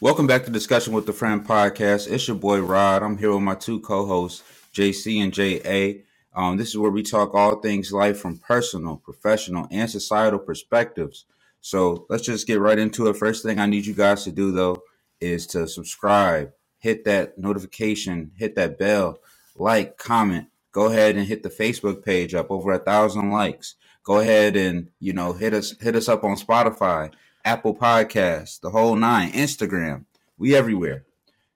[0.00, 2.08] Welcome back to Discussion with the Friend podcast.
[2.08, 3.02] It's your boy Rod.
[3.02, 6.04] I'm here with my two co-hosts, JC and JA.
[6.40, 11.24] Um, this is where we talk all things life from personal, professional, and societal perspectives.
[11.60, 13.16] So let's just get right into it.
[13.16, 14.84] First thing I need you guys to do though
[15.20, 19.18] is to subscribe, hit that notification, hit that bell,
[19.56, 20.46] like, comment.
[20.70, 23.74] Go ahead and hit the Facebook page up over a thousand likes.
[24.04, 27.10] Go ahead and you know hit us hit us up on Spotify
[27.44, 30.04] Apple Podcasts, the whole nine, Instagram.
[30.36, 31.04] We everywhere.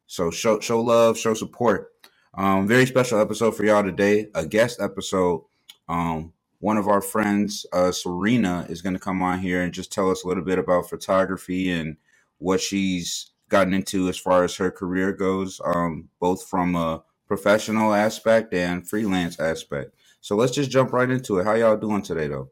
[0.06, 1.92] So show show love, show support.
[2.34, 4.28] Um, very special episode for y'all today.
[4.34, 5.44] A guest episode.
[5.88, 9.92] Um, one of our friends, uh, Serena, is going to come on here and just
[9.92, 11.96] tell us a little bit about photography and
[12.38, 17.92] what she's gotten into as far as her career goes, um, both from a professional
[17.94, 19.94] aspect and freelance aspect.
[20.20, 21.44] So let's just jump right into it.
[21.44, 22.50] How y'all doing today, though?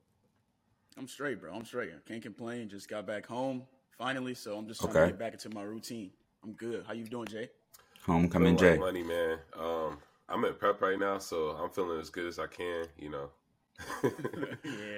[1.01, 1.55] I'm straight, bro.
[1.55, 1.93] I'm straight.
[1.97, 2.69] I can't complain.
[2.69, 3.63] Just got back home
[3.97, 5.01] finally, so I'm just trying okay.
[5.01, 6.11] to get back into my routine.
[6.45, 6.85] I'm good.
[6.87, 7.49] How you doing, Jay?
[8.05, 8.77] Homecoming, Jay.
[8.77, 9.39] Money, man.
[9.59, 9.97] Um,
[10.29, 12.85] I'm at prep right now, so I'm feeling as good as I can.
[12.99, 13.31] You know,
[14.05, 14.11] yeah,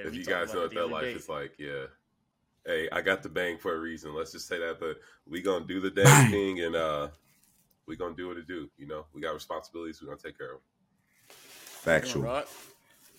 [0.04, 1.84] if you guys know what that life is like, yeah.
[2.66, 4.12] Hey, I got the bang for a reason.
[4.12, 4.80] Let's just say that.
[4.80, 7.08] But we gonna do the dang thing, and uh,
[7.86, 8.68] we gonna do what it do.
[8.76, 10.00] You know, we got responsibilities.
[10.00, 11.36] We gonna take care of them.
[11.38, 12.42] Factual.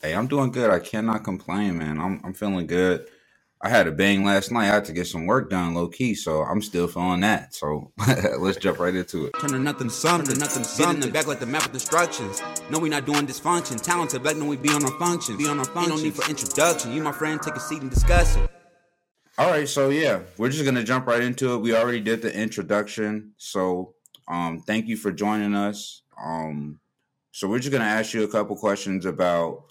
[0.03, 0.69] Hey, I'm doing good.
[0.69, 1.97] I cannot complain, man.
[1.97, 3.07] I'm I'm feeling good.
[3.61, 4.63] I had a bang last night.
[4.63, 7.55] I had to get some work done low key, so I'm still feeling that.
[7.55, 7.93] So
[8.37, 9.35] let's jump right into it.
[9.39, 10.99] Turning nothing something, nothing something.
[10.99, 12.43] Get in the back like the map of instructions.
[12.69, 13.81] No, we not doing dysfunction.
[13.81, 15.37] Talented black, no, we be on our functions.
[15.37, 15.87] Be on our functions.
[15.87, 16.91] Ain't no need for introduction.
[16.91, 18.51] You, my friend, take a seat and discuss it.
[19.37, 21.59] All right, so yeah, we're just gonna jump right into it.
[21.59, 23.93] We already did the introduction, so
[24.27, 26.01] um, thank you for joining us.
[26.21, 26.81] Um,
[27.31, 29.63] so we're just gonna ask you a couple questions about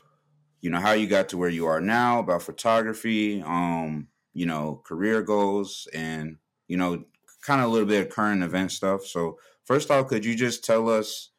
[0.63, 4.81] you know how you got to where you are now about photography um you know
[4.85, 7.05] career goals and you know
[7.43, 9.05] kind of a little bit of current event stuff.
[9.05, 11.31] So first off could you just tell us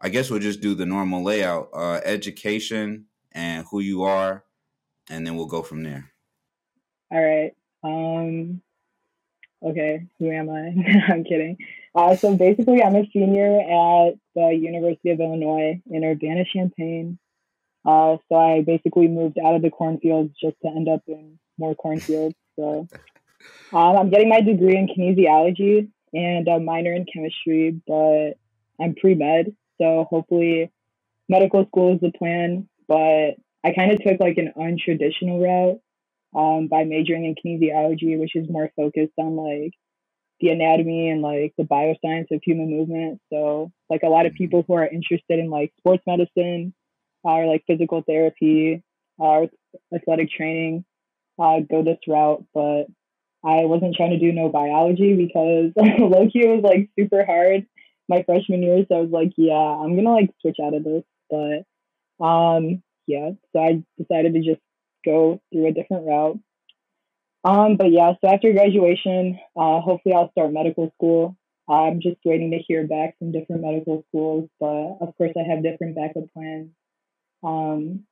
[0.00, 4.44] i guess we'll just do the normal layout uh education and who you are
[5.08, 6.10] and then we'll go from there.
[7.10, 7.52] All right.
[7.84, 8.62] Um
[9.62, 10.74] okay who am i?
[11.12, 11.58] I'm kidding.
[11.94, 17.18] Uh, so basically i'm a senior at the university of illinois in urbana-champaign
[17.84, 21.74] uh, so I basically moved out of the cornfields just to end up in more
[21.74, 22.34] cornfields.
[22.56, 22.88] So
[23.72, 28.32] um, I'm getting my degree in kinesiology and a minor in chemistry, but
[28.80, 29.54] I'm pre med.
[29.80, 30.70] So hopefully
[31.28, 32.68] medical school is the plan.
[32.86, 35.80] But I kind of took like an untraditional route
[36.34, 39.72] um, by majoring in kinesiology, which is more focused on like
[40.40, 43.20] the anatomy and like the bioscience of human movement.
[43.32, 46.74] So like a lot of people who are interested in like sports medicine
[47.22, 48.82] or like physical therapy
[49.18, 49.48] or
[49.94, 50.84] athletic training
[51.38, 52.44] uh, go this route.
[52.54, 52.84] But
[53.44, 57.66] I wasn't trying to do no biology because Loki was like super hard
[58.08, 58.84] my freshman year.
[58.88, 61.04] So I was like, yeah, I'm gonna like switch out of this.
[61.30, 64.60] But um, yeah, so I decided to just
[65.04, 66.38] go through a different route.
[67.42, 71.36] Um, but yeah, so after graduation, uh, hopefully I'll start medical school.
[71.68, 75.62] I'm just waiting to hear back from different medical schools, but of course I have
[75.62, 76.70] different backup plans
[77.42, 78.04] um,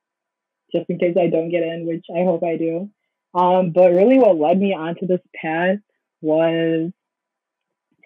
[0.73, 2.89] just in case I don't get in, which I hope I do.
[3.33, 5.77] Um, but really, what led me onto this path
[6.21, 6.91] was,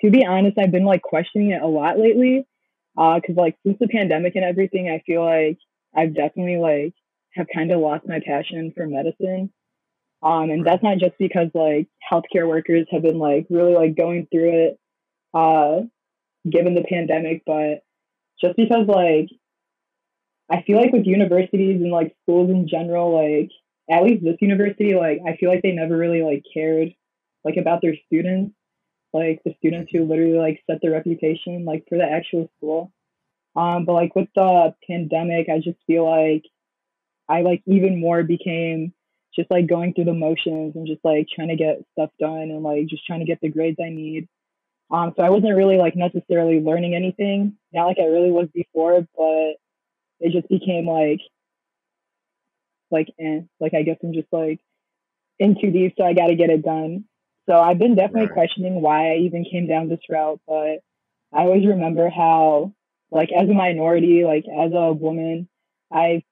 [0.02, 2.46] to be honest, I've been like questioning it a lot lately.
[2.96, 5.58] Uh, cause like since the pandemic and everything, I feel like
[5.96, 6.94] I've definitely like
[7.34, 9.52] have kind of lost my passion for medicine.
[10.22, 14.28] Um, and that's not just because like healthcare workers have been like really like going
[14.32, 14.80] through it,
[15.34, 15.82] uh,
[16.50, 17.84] given the pandemic, but
[18.40, 19.30] just because like
[20.54, 23.50] I feel like with universities and like schools in general, like
[23.90, 26.94] at least this university, like I feel like they never really like cared
[27.44, 28.54] like about their students,
[29.14, 32.92] like the students who literally like set their reputation like for the actual school.
[33.56, 36.44] Um, but like with the pandemic, I just feel like
[37.28, 38.94] I like even more became
[39.36, 42.62] just like going through the motions and just like trying to get stuff done and
[42.62, 44.28] like just trying to get the grades I need.
[44.92, 49.08] Um, so I wasn't really like necessarily learning anything, not like I really was before,
[49.18, 49.56] but
[50.20, 51.20] it just became like
[52.92, 54.60] like eh, like I guess I'm just like
[55.40, 57.06] in too deep, so I got to get it done.
[57.50, 58.34] So I've been definitely right.
[58.34, 60.80] questioning why I even came down this route, but
[61.34, 62.74] I always remember how
[63.12, 65.50] like as a minority, like as a woman,
[65.92, 66.24] I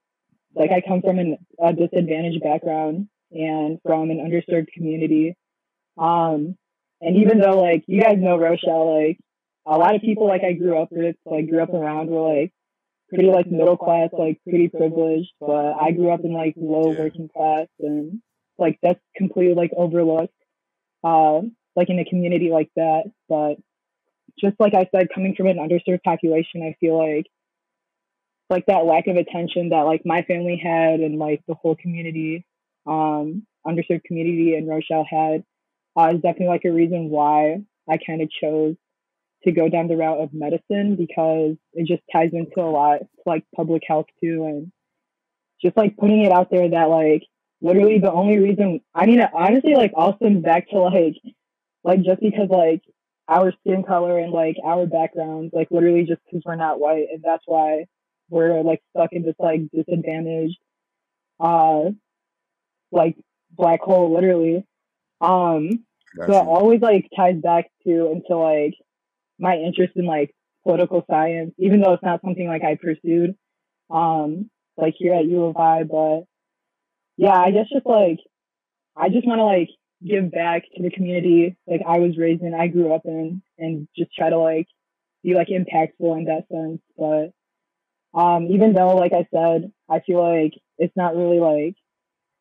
[0.55, 5.35] like I come from an, a disadvantaged background and from an underserved community.
[5.97, 6.55] Um,
[7.01, 9.19] and even though like you guys know Rochelle, like
[9.65, 12.53] a lot of people like I grew up with, like grew up around were like
[13.13, 16.99] pretty like middle class, like pretty privileged, but I grew up in like low yeah.
[16.99, 18.21] working class and
[18.57, 20.33] like that's completely like overlooked.
[21.03, 23.03] Um, like in a community like that.
[23.29, 23.55] But
[24.39, 27.27] just like I said, coming from an underserved population, I feel like
[28.49, 32.45] like that lack of attention that like my family had and like the whole community,
[32.85, 35.43] um, underserved community in Rochelle had,
[35.95, 38.75] uh, is definitely like a reason why I kind of chose
[39.43, 43.21] to go down the route of medicine because it just ties into a lot to
[43.25, 44.71] like public health too and
[45.61, 47.23] just like putting it out there that like
[47.61, 51.15] literally the only reason I mean honestly like all stems back to like
[51.83, 52.81] like just because like
[53.27, 57.23] our skin color and like our backgrounds like literally just because we're not white and
[57.23, 57.85] that's why
[58.29, 60.57] we're like stuck in this like disadvantaged
[61.39, 61.83] uh
[62.91, 63.15] like
[63.51, 64.65] black hole literally
[65.21, 65.69] um
[66.17, 66.31] gotcha.
[66.31, 68.75] so it always like ties back to into like
[69.41, 70.33] my interest in like
[70.63, 73.35] political science even though it's not something like i pursued
[73.89, 76.21] um like here at u of i but
[77.17, 78.19] yeah i guess just like
[78.95, 79.69] i just want to like
[80.05, 83.87] give back to the community like i was raised in i grew up in and
[83.97, 84.67] just try to like
[85.23, 87.33] be like impactful in that sense but
[88.13, 91.75] um, even though, like I said, I feel like it's not really like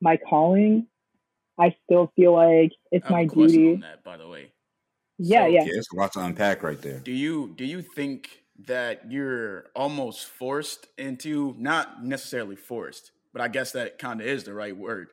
[0.00, 0.86] my calling,
[1.58, 3.76] I still feel like it's my duty.
[3.76, 4.49] That, by the way.
[5.20, 5.64] Yeah, so, yeah.
[5.64, 7.00] Yeah, it's a lot to unpack right there.
[7.00, 13.48] Do you do you think that you're almost forced into not necessarily forced, but I
[13.48, 15.12] guess that kind of is the right word.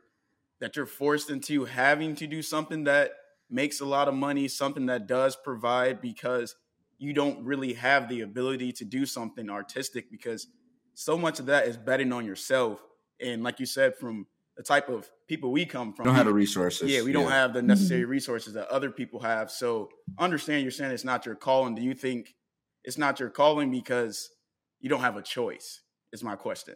[0.59, 3.11] That you're forced into having to do something that
[3.49, 6.55] makes a lot of money, something that does provide because
[6.97, 10.47] you don't really have the ability to do something artistic because
[10.95, 12.83] so much of that is betting on yourself.
[13.21, 14.27] And like you said, from
[14.57, 16.91] the type of people we come from, we don't have the resources.
[16.91, 18.11] Yeah, we don't have the necessary mm-hmm.
[18.11, 19.51] resources that other people have.
[19.51, 21.75] So understand you're saying it's not your calling.
[21.75, 22.33] Do you think
[22.83, 24.29] it's not your calling because
[24.79, 25.81] you don't have a choice?
[26.11, 26.75] Is my question.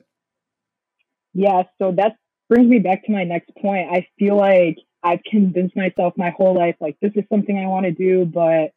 [1.33, 2.18] Yeah, so that
[2.50, 3.88] brings me back to my next point.
[3.89, 7.86] I feel like I've convinced myself my whole life like this is something I want
[7.86, 8.72] to do, but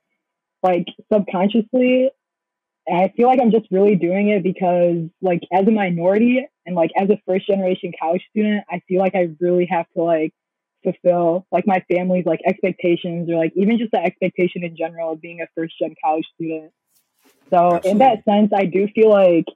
[0.63, 2.11] like subconsciously
[2.89, 6.91] I feel like I'm just really doing it because like as a minority and like
[6.97, 10.35] as a first generation college student, I feel like I really have to like
[10.83, 15.21] fulfill like my family's like expectations or like even just the expectation in general of
[15.21, 16.73] being a first gen college student.
[17.51, 17.91] So Absolutely.
[17.91, 19.47] in that sense, I do feel like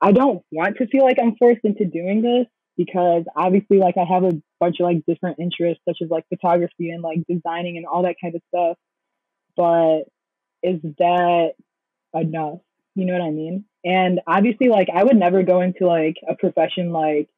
[0.00, 2.46] I don't want to feel like I'm forced into doing this
[2.76, 6.90] because obviously like I have a bunch of like different interests such as like photography
[6.90, 8.76] and like designing and all that kind of stuff.
[9.56, 10.02] But
[10.62, 11.52] is that
[12.14, 12.60] enough?
[12.94, 13.64] You know what I mean?
[13.84, 17.28] And obviously, like, I would never go into like a profession like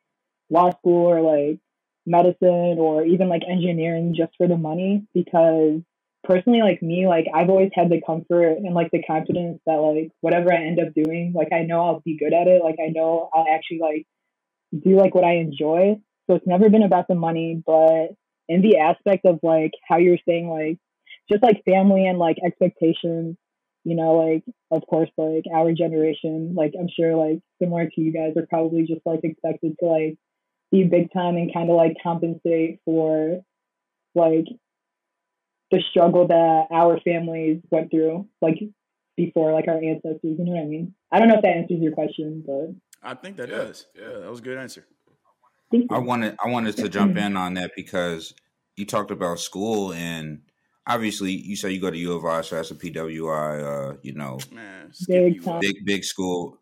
[0.50, 1.58] law school or like
[2.06, 5.80] medicine or even like engineering just for the money because
[6.22, 10.10] personally like me like i've always had the comfort and like the confidence that like
[10.20, 12.90] whatever i end up doing like i know i'll be good at it like i
[12.90, 14.06] know i'll actually like
[14.84, 15.96] do like what i enjoy
[16.26, 18.08] so it's never been about the money but
[18.48, 20.78] in the aspect of like how you're saying like
[21.30, 23.36] just like family and like expectations
[23.86, 24.42] you know like
[24.72, 28.82] of course like our generation like i'm sure like similar to you guys are probably
[28.82, 30.16] just like expected to like
[30.72, 33.40] be big time and kind of like compensate for
[34.16, 34.46] like
[35.70, 38.58] the struggle that our families went through like
[39.16, 40.92] before like our ancestors you know what i mean?
[41.12, 42.74] I don't know if that answers your question but
[43.08, 43.86] i think that yeah, does.
[43.94, 44.84] Yeah that was a good answer.
[45.90, 48.34] I wanted i wanted to jump in on that because
[48.74, 50.40] you talked about school and
[50.86, 54.14] obviously you say you go to U of I, so that's a PWI, uh, you
[54.14, 56.58] know, Man, big, big, big school.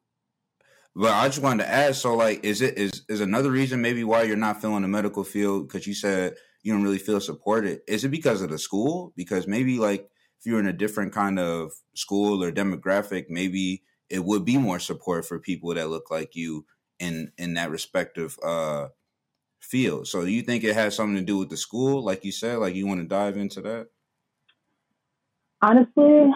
[0.96, 4.04] But I just wanted to ask, so like, is it is is another reason maybe
[4.04, 5.68] why you're not feeling the medical field?
[5.68, 7.80] Because you said you don't really feel supported.
[7.88, 9.12] Is it because of the school?
[9.16, 10.08] Because maybe like
[10.38, 14.78] if you're in a different kind of school or demographic, maybe it would be more
[14.78, 16.64] support for people that look like you
[17.00, 18.88] in in that respective uh
[19.60, 20.06] field.
[20.06, 22.58] So you think it has something to do with the school, like you said?
[22.58, 23.88] Like you want to dive into that?
[25.62, 26.32] Honestly,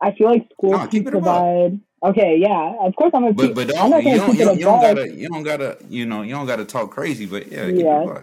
[0.00, 1.80] I feel like school no, can provide.
[2.04, 3.32] Okay, yeah, of course I'm a.
[3.32, 6.06] But but don't, I'm you, don't, you, don't, you don't gotta you don't gotta you
[6.06, 8.22] know you don't gotta talk crazy, but yeah, yeah.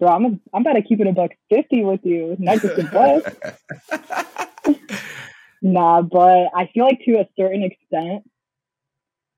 [0.00, 2.78] Bro, I'm a, I'm about to keep it a buck fifty with you, not just
[2.78, 2.84] a
[4.62, 4.78] buck.
[5.62, 8.24] nah, but I feel like to a certain extent,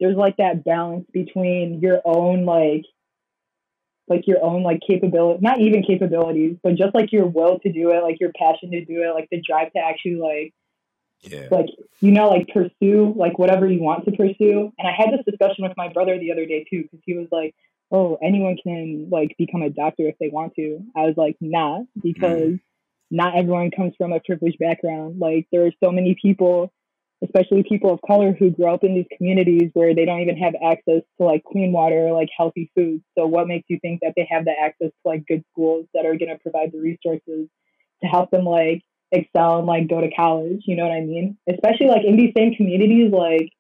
[0.01, 2.85] there's like that balance between your own like
[4.09, 7.91] like your own like capability not even capabilities but just like your will to do
[7.91, 10.55] it like your passion to do it like the drive to actually like
[11.23, 11.49] yeah.
[11.51, 11.67] like
[12.01, 15.65] you know like pursue like whatever you want to pursue and i had this discussion
[15.65, 17.55] with my brother the other day too because he was like
[17.91, 21.81] oh anyone can like become a doctor if they want to i was like nah
[22.03, 22.61] because mm.
[23.11, 26.73] not everyone comes from a privileged background like there are so many people
[27.25, 30.55] especially people of color who grow up in these communities where they don't even have
[30.63, 33.03] access to like clean water or like healthy food.
[33.17, 36.05] So what makes you think that they have the access to like good schools that
[36.05, 37.49] are going to provide the resources
[38.03, 38.83] to help them like
[39.13, 40.63] excel and like go to college.
[40.67, 41.39] You know what I mean?
[41.49, 43.51] Especially like in these same communities, like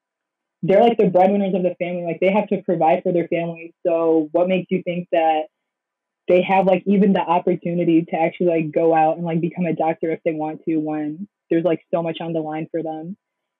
[0.62, 2.04] they're like the breadwinners of the family.
[2.04, 3.72] Like they have to provide for their families.
[3.86, 5.44] So what makes you think that
[6.28, 9.75] they have like even the opportunity to actually like go out and like become a
[9.75, 13.16] doctor if they want to when there's like so much on the line for them.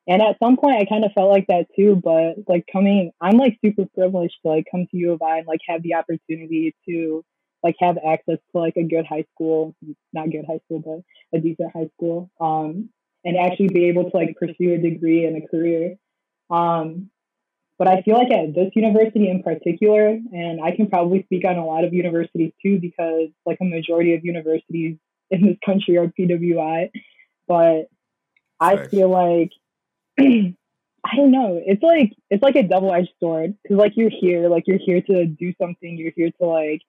[0.09, 3.37] And at some point I kind of felt like that too, but like coming I'm
[3.39, 6.75] like super privileged to like come to U of I and like have the opportunity
[6.89, 7.25] to
[7.63, 9.75] like have access to like a good high school,
[10.13, 12.31] not good high school, but a decent high school.
[12.41, 12.91] Um
[13.25, 15.97] and actually be able to like pursue a degree and a career.
[16.51, 17.11] Um
[17.79, 21.59] but I feel like at this university in particular, and I can probably speak on
[21.59, 24.97] a lot of universities too, because like a majority of universities
[25.31, 26.91] in this country are PWI.
[27.47, 27.89] But
[28.61, 29.51] I feel like
[31.07, 31.61] I don't know.
[31.65, 35.01] It's like it's like a double edged sword because like you're here, like you're here
[35.03, 35.97] to do something.
[35.97, 36.83] You're here to like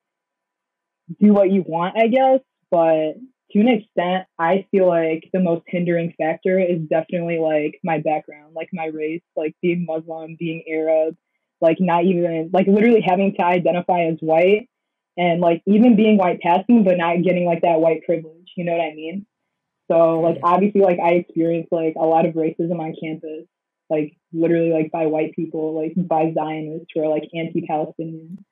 [1.19, 2.39] do what you want, I guess.
[2.71, 3.13] But
[3.51, 8.53] to an extent, I feel like the most hindering factor is definitely like my background,
[8.55, 11.15] like my race, like being Muslim, being Arab,
[11.61, 14.69] like not even like literally having to identify as white
[15.17, 18.51] and like even being white passing, but not getting like that white privilege.
[18.55, 19.25] You know what I mean?
[19.89, 20.45] So like mm-hmm.
[20.45, 23.45] obviously like I experienced like a lot of racism on campus,
[23.89, 28.43] like literally like by white people, like by Zionists who are like anti-Palestinian.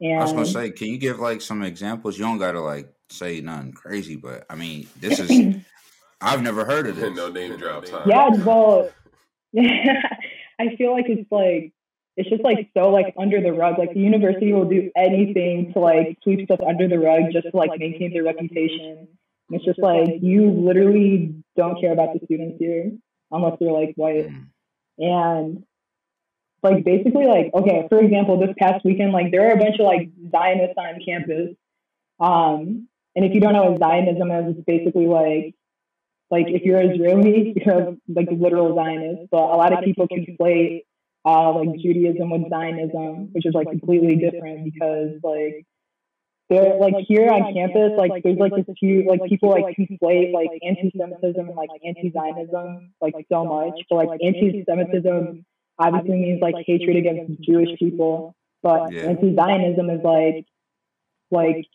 [0.00, 2.18] And I was gonna say, can you give like some examples?
[2.18, 5.56] You don't gotta like say nothing crazy, but I mean, this is
[6.20, 7.14] I've never heard of this.
[7.14, 8.08] no name drop time.
[8.08, 8.90] Yeah, well,
[9.58, 11.72] I feel like it's like
[12.16, 13.78] it's just like so like under the rug.
[13.78, 17.56] Like the university will do anything to like sweep stuff under the rug just to
[17.56, 19.08] like maintain their reputation.
[19.48, 22.92] And it's just like you literally don't care about the students here
[23.30, 24.28] unless they're like white.
[24.28, 24.46] Mm.
[24.98, 25.64] And
[26.62, 29.86] like basically like okay, for example, this past weekend, like there are a bunch of
[29.86, 31.56] like Zionists on campus.
[32.20, 35.54] Um, and if you don't know what Zionism is, it's basically like
[36.30, 39.30] like if you're Israeli, you're like literal Zionist.
[39.30, 40.82] But a lot of people conflate
[41.24, 45.66] uh, like Judaism with Zionism, which is like completely different because like
[46.48, 50.48] they're like here on campus, like there's like this few like people like conflate like
[50.62, 53.78] anti-Semitism and like anti-Zionism like so much.
[53.90, 55.44] But like anti-Semitism
[55.78, 59.02] obviously means like hatred against Jewish people, but yeah.
[59.02, 60.46] anti-Zionism is like
[61.30, 61.66] like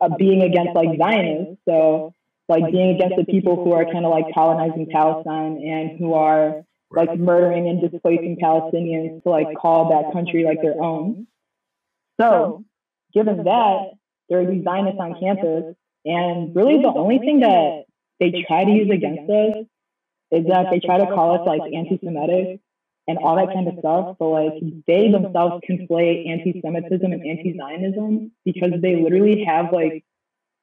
[0.00, 1.60] uh, being against like Zionists.
[1.68, 2.14] So
[2.48, 6.64] like being against the people who are kind of like colonizing Palestine and who are
[6.90, 11.26] like murdering and displacing Palestinians to like call that country like their own.
[12.18, 12.64] So
[13.12, 13.90] given that,
[14.28, 17.84] there are these Zionists on campus, and really the only thing that
[18.20, 19.64] they try to use against us
[20.30, 22.60] is that they try to call us like anti-Semitic
[23.06, 24.16] and all that kind of stuff.
[24.18, 24.52] But like
[24.86, 30.04] they themselves conflate anti-Semitism and anti-Zionism because they literally have like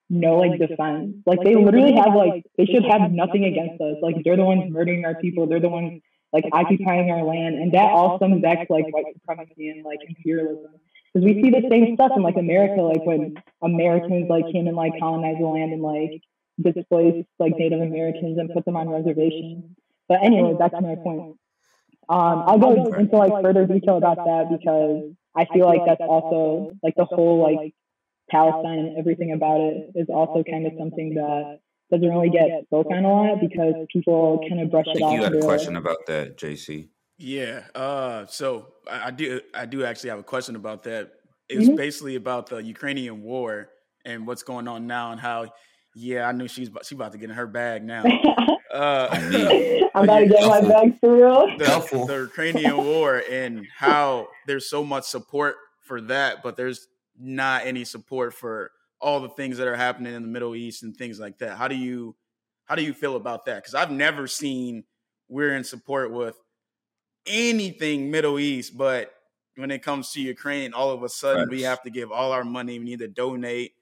[0.10, 1.15] no like defense.
[1.25, 3.98] Like they literally have like they should have nothing against us.
[4.01, 5.48] Like they're the ones murdering our people.
[5.48, 9.05] They're the ones like occupying our land, and that all comes back to like white
[9.13, 10.74] supremacy and like imperialism.
[11.15, 14.75] Because we see the same stuff in like America, like when Americans like came and
[14.75, 16.22] like colonized the land and like
[16.62, 19.63] displaced like Native Americans and put them on reservations.
[20.10, 21.38] But anyway, back to my point.
[22.10, 26.72] Um, I'll go into like further detail about that because I feel like that's also
[26.84, 27.74] like the whole like
[28.29, 31.60] Palestine and everything about it is also kind of something that
[31.91, 35.13] doesn't really get spoken on a lot because people kind of brush it off.
[35.13, 36.89] You had a question about that, JC.
[37.17, 37.63] Yeah.
[37.74, 39.41] Uh, so I, I, do.
[39.53, 41.12] I do actually have a question about that.
[41.48, 41.75] It's mm-hmm.
[41.75, 43.69] basically about the Ukrainian war
[44.03, 45.48] and what's going on now, and how.
[45.98, 48.03] Yeah, I knew she's she about to get in her bag now.
[48.75, 49.07] Uh,
[49.95, 51.57] I'm about to get my bag for real.
[51.57, 57.65] The, the Ukrainian war and how there's so much support for that, but there's not
[57.65, 61.19] any support for all the things that are happening in the Middle East and things
[61.19, 61.57] like that.
[61.57, 62.15] How do you
[62.65, 63.57] how do you feel about that?
[63.57, 64.84] Because I've never seen
[65.29, 66.38] we're in support with
[67.25, 69.12] anything Middle East, but
[69.55, 71.50] when it comes to Ukraine, all of a sudden right.
[71.50, 72.79] we have to give all our money.
[72.79, 73.74] We need to donate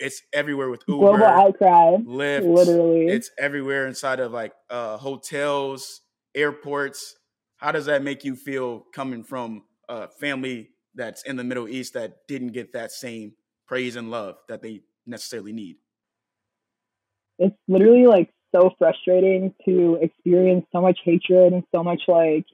[0.00, 3.06] it's everywhere with Uber, global outcry, Lyft, literally.
[3.06, 6.00] It's everywhere inside of like uh, hotels,
[6.34, 7.16] airports.
[7.58, 11.92] How does that make you feel coming from a family that's in the Middle East
[11.94, 13.34] that didn't get that same
[13.68, 15.76] praise and love that they necessarily need?
[17.38, 22.46] It's literally like so frustrating to experience so much hatred and so much like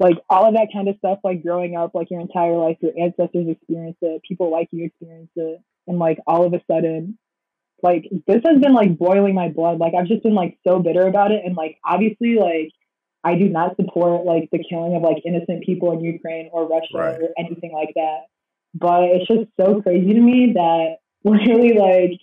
[0.00, 2.92] like all of that kind of stuff like growing up like your entire life your
[2.98, 7.16] ancestors experienced it people like you experienced it and like all of a sudden
[7.82, 11.06] like this has been like boiling my blood like i've just been like so bitter
[11.06, 12.72] about it and like obviously like
[13.22, 16.94] i do not support like the killing of like innocent people in ukraine or russia
[16.94, 17.20] right.
[17.20, 18.22] or anything like that
[18.74, 22.18] but it's just so crazy to me that really like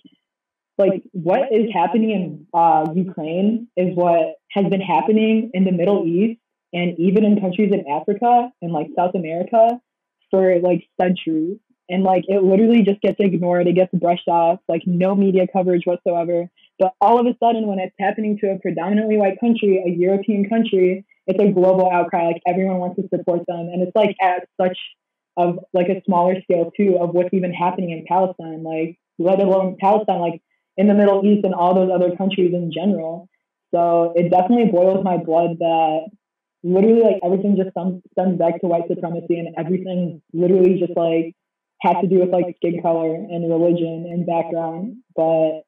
[0.78, 6.06] like what is happening in uh, Ukraine is what has been happening in the Middle
[6.06, 6.40] East
[6.72, 9.80] and even in countries in Africa and like South America
[10.30, 11.58] for like centuries.
[11.90, 15.86] And like it literally just gets ignored, it gets brushed off, like no media coverage
[15.86, 16.50] whatsoever.
[16.78, 20.48] But all of a sudden, when it's happening to a predominantly white country, a European
[20.48, 22.26] country, it's a global outcry.
[22.26, 24.76] Like everyone wants to support them, and it's like at such
[25.38, 28.62] of like a smaller scale too of what's even happening in Palestine.
[28.62, 30.42] Like let alone Palestine, like
[30.76, 33.28] in the Middle East and all those other countries in general.
[33.74, 36.10] So it definitely boils my blood that
[36.62, 41.34] literally like everything just stems, stems back to white supremacy and everything literally just like
[41.82, 44.96] has to do with like skin color and religion and background.
[45.14, 45.62] But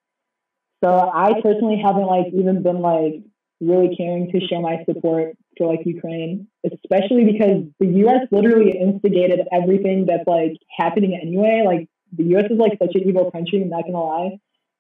[0.83, 3.23] so I personally haven't like even been like
[3.61, 9.41] really caring to show my support for like Ukraine, especially because the US literally instigated
[9.53, 11.63] everything that's like happening anyway.
[11.65, 14.39] Like the US is like such an evil country, I'm not gonna lie.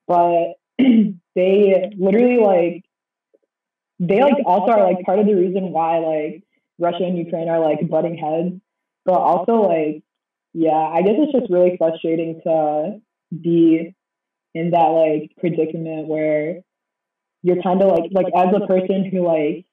[0.08, 0.54] But
[1.36, 2.84] they literally like
[4.00, 6.42] they like also are like part of the reason why like
[6.78, 8.60] Russia and Ukraine are like butting heads.
[9.04, 10.02] But also like
[10.52, 13.94] yeah, I guess it's just really frustrating to be
[14.54, 16.60] in that like predicament where
[17.42, 19.66] you're kind of like like as a person who like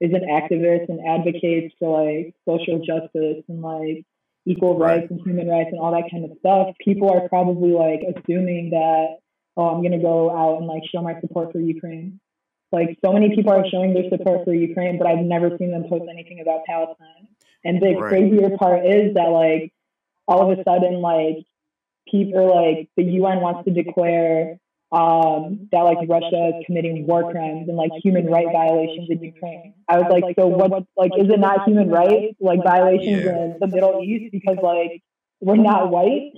[0.00, 4.04] is an activist and advocates for like social justice and like
[4.44, 8.00] equal rights and human rights and all that kind of stuff, people are probably like
[8.02, 9.16] assuming that
[9.56, 12.20] oh, I'm gonna go out and like show my support for Ukraine.
[12.72, 15.84] Like so many people are showing their support for Ukraine, but I've never seen them
[15.88, 17.28] post anything about Palestine.
[17.64, 18.08] And the right.
[18.08, 19.72] crazier part is that like
[20.26, 21.44] all of a sudden like
[22.08, 24.58] people like the UN wants to declare
[24.92, 29.74] um, that like Russia is committing war crimes and like human right violations in Ukraine.
[29.88, 30.70] I was like, so what?
[30.96, 33.44] Like, is it not human rights like violations yeah.
[33.44, 35.02] in the Middle East because like
[35.40, 36.32] we're not white?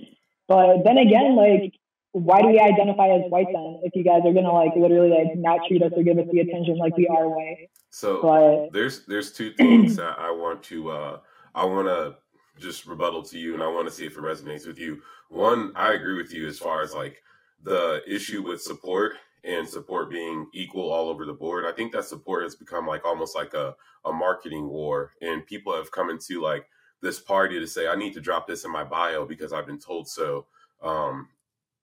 [0.47, 1.75] But then again, like,
[2.15, 5.37] why do we identify as white then if you guys are gonna like literally like
[5.37, 7.69] not treat us or give us the attention like we are white?
[7.91, 11.19] So but, there's there's two things that I want to uh
[11.57, 12.15] I want to
[12.61, 15.03] just rebuttal to you, and I want to see if it resonates with you.
[15.29, 17.21] One, I agree with you as far as like
[17.65, 21.65] the issue with support and support being equal all over the board.
[21.67, 23.75] I think that support has become like almost like a,
[24.05, 26.69] a marketing war, and people have come into like
[27.03, 29.81] this party to say, I need to drop this in my bio because I've been
[29.81, 30.47] told so.
[30.81, 31.29] Um,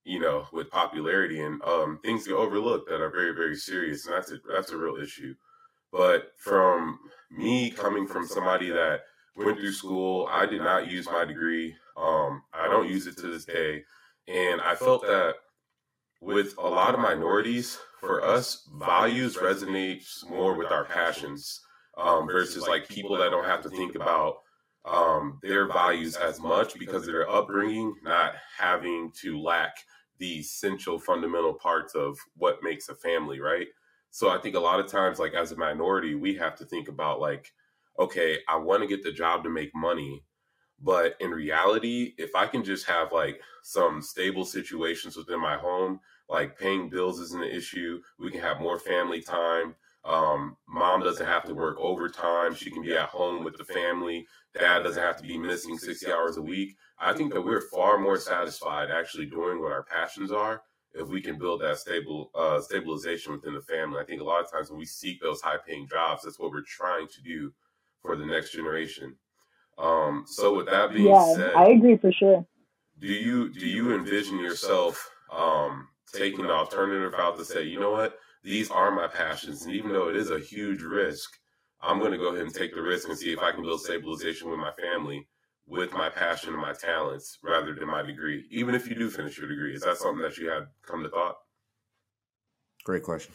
[0.03, 4.15] you know, with popularity and um, things get overlooked that are very, very serious, and
[4.15, 5.35] that's a, that's a real issue.
[5.91, 9.01] But from me coming from somebody that
[9.35, 11.75] went through school, I did not use my degree.
[11.97, 13.83] Um, I don't use it to this day,
[14.27, 15.35] and I felt that
[16.21, 21.61] with a lot of minorities, for us, values resonates more with our passions
[21.97, 24.37] um, versus like people that don't have to think about
[24.85, 29.75] um, their values as much because of their upbringing, not having to lack
[30.17, 33.67] the essential fundamental parts of what makes a family, right?
[34.09, 36.87] So I think a lot of times, like as a minority, we have to think
[36.87, 37.51] about like,
[37.97, 40.23] okay, I want to get the job to make money,
[40.79, 45.99] but in reality, if I can just have like some stable situations within my home,
[46.27, 48.01] like paying bills isn't an issue.
[48.17, 49.75] We can have more family time.
[50.03, 52.55] Um, mom doesn't have to work overtime.
[52.55, 54.25] She can be at home with the family.
[54.57, 56.75] Dad doesn't have to be missing 60 hours a week.
[56.99, 61.21] I think that we're far more satisfied actually doing what our passions are if we
[61.21, 63.99] can build that stable uh, stabilization within the family.
[63.99, 66.51] I think a lot of times when we seek those high paying jobs, that's what
[66.51, 67.53] we're trying to do
[68.01, 69.15] for the next generation.
[69.77, 72.45] Um, so with that being yeah, said, I agree for sure.
[72.99, 77.91] Do you do you envision yourself um, taking the alternative route to say, you know
[77.91, 81.37] what, these are my passions, and even though it is a huge risk,
[81.81, 83.81] I'm going to go ahead and take the risk and see if I can build
[83.81, 85.27] stabilization with my family
[85.67, 88.45] with my passion and my talents rather than my degree.
[88.51, 91.09] Even if you do finish your degree, is that something that you had come to
[91.09, 91.37] thought?
[92.83, 93.33] Great question.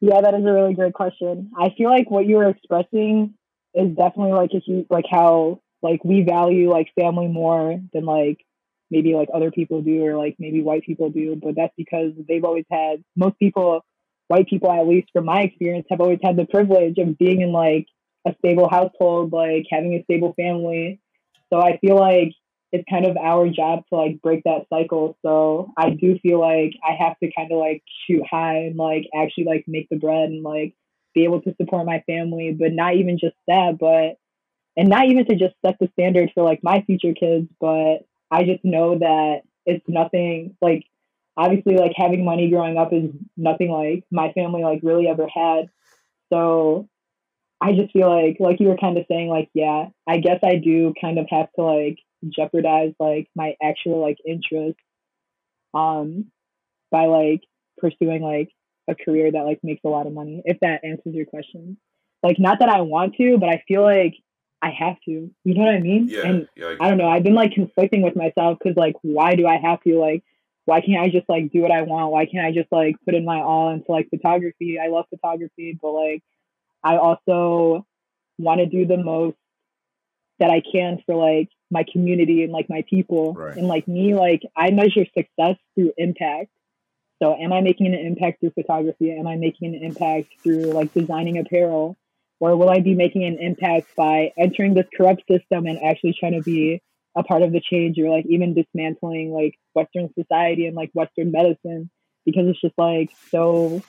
[0.00, 1.50] Yeah, that is a really great question.
[1.58, 3.34] I feel like what you were expressing
[3.72, 8.44] is definitely like if you like how like we value like family more than like
[8.90, 12.44] maybe like other people do or like maybe white people do but that's because they've
[12.44, 13.84] always had most people
[14.28, 17.52] white people at least from my experience have always had the privilege of being in
[17.52, 17.86] like
[18.26, 21.00] a stable household like having a stable family.
[21.52, 22.32] So i feel like
[22.72, 25.16] it's kind of our job to like break that cycle.
[25.22, 29.08] So i do feel like i have to kind of like shoot high and like
[29.14, 30.74] actually like make the bread and like
[31.14, 34.18] be able to support my family, but not even just that, but
[34.76, 37.98] and not even to just set the standard for like my future kids, but
[38.30, 40.84] I just know that it's nothing like
[41.36, 45.70] obviously like having money growing up is nothing like my family like really ever had.
[46.32, 46.88] So
[47.60, 50.56] I just feel like like you were kind of saying like yeah, I guess I
[50.56, 54.78] do kind of have to like jeopardize like my actual like interest
[55.74, 56.26] um
[56.90, 57.42] by like
[57.78, 58.50] pursuing like
[58.88, 60.42] a career that like makes a lot of money.
[60.44, 61.76] If that answers your question,
[62.22, 64.14] like not that I want to, but I feel like
[64.62, 65.10] I have to.
[65.44, 66.08] You know what I mean?
[66.08, 66.26] Yeah.
[66.26, 67.08] And yeah, I don't know.
[67.08, 70.24] I've been like conflicting with myself because like, why do I have to like?
[70.66, 72.10] Why can't I just like do what I want?
[72.10, 74.78] Why can't I just like put in my all into like photography?
[74.78, 76.22] I love photography, but like,
[76.82, 77.86] I also
[78.38, 79.36] want to do the most
[80.38, 83.34] that I can for like my community and like my people.
[83.34, 83.56] Right.
[83.56, 86.50] And like me, like I measure success through impact.
[87.22, 89.12] So am I making an impact through photography?
[89.12, 91.96] Am I making an impact through like designing apparel?
[92.40, 96.32] Or will I be making an impact by entering this corrupt system and actually trying
[96.32, 96.82] to be
[97.16, 101.30] a part of the change or like even dismantling like Western society and like Western
[101.30, 101.90] medicine
[102.24, 103.82] because it's just like so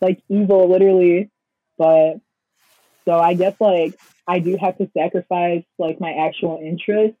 [0.00, 1.30] like evil literally.
[1.76, 2.20] But
[3.04, 7.16] so I guess like I do have to sacrifice like my actual interest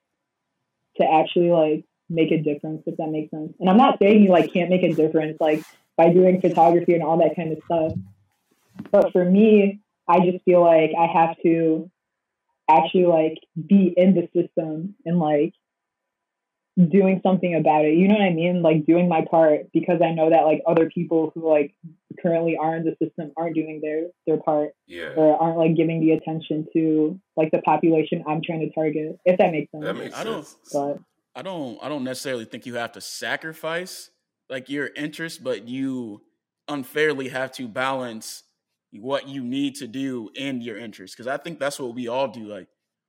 [0.96, 3.52] to actually like make a difference, if that makes sense.
[3.58, 5.64] And I'm not saying you like can't make a difference like
[5.96, 7.92] by doing photography and all that kind of stuff.
[8.90, 11.90] But for me, I just feel like I have to
[12.70, 15.54] actually like be in the system and like
[16.76, 17.94] doing something about it.
[17.94, 18.62] You know what I mean?
[18.62, 21.74] Like doing my part because I know that like other people who like
[22.20, 25.12] currently are in the system aren't doing their their part yeah.
[25.16, 29.18] or aren't like giving the attention to like the population I'm trying to target.
[29.24, 29.84] If that makes sense.
[29.84, 30.70] That makes I don't- sense.
[30.72, 30.98] but
[31.36, 34.10] I don't I don't necessarily think you have to sacrifice
[34.48, 36.22] like your interest, but you
[36.68, 38.42] unfairly have to balance
[39.00, 41.16] what you need to do in your interest.
[41.16, 42.46] Cause I think that's what we all do.
[42.46, 42.68] Like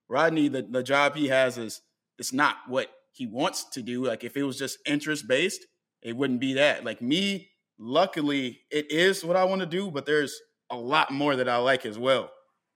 [0.10, 1.82] Rodney, the, the job he has is
[2.18, 4.06] it's not what he wants to do.
[4.06, 5.66] Like if it was just interest based,
[6.02, 6.84] it wouldn't be that.
[6.84, 11.36] Like me, luckily it is what I want to do, but there's a lot more
[11.36, 12.32] that I like as well.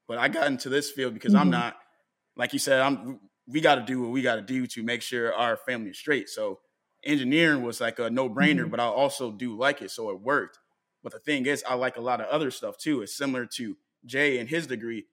[0.08, 1.52] But I got into this field because I'm Mhm.
[1.52, 1.78] not,
[2.36, 5.02] like you said, I'm we got to do what we got to do to make
[5.02, 6.30] sure our family is straight.
[6.30, 6.60] So
[7.04, 8.72] engineering was like a no brainer, Mhm.
[8.72, 10.60] but I also do like it, so it worked.
[11.04, 13.02] But the thing is, I like a lot of other stuff too.
[13.02, 15.06] It's similar to Jay and his degree.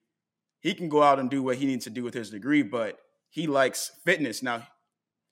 [0.61, 2.99] He can go out and do what he needs to do with his degree, but
[3.29, 4.43] he likes fitness.
[4.43, 4.67] Now,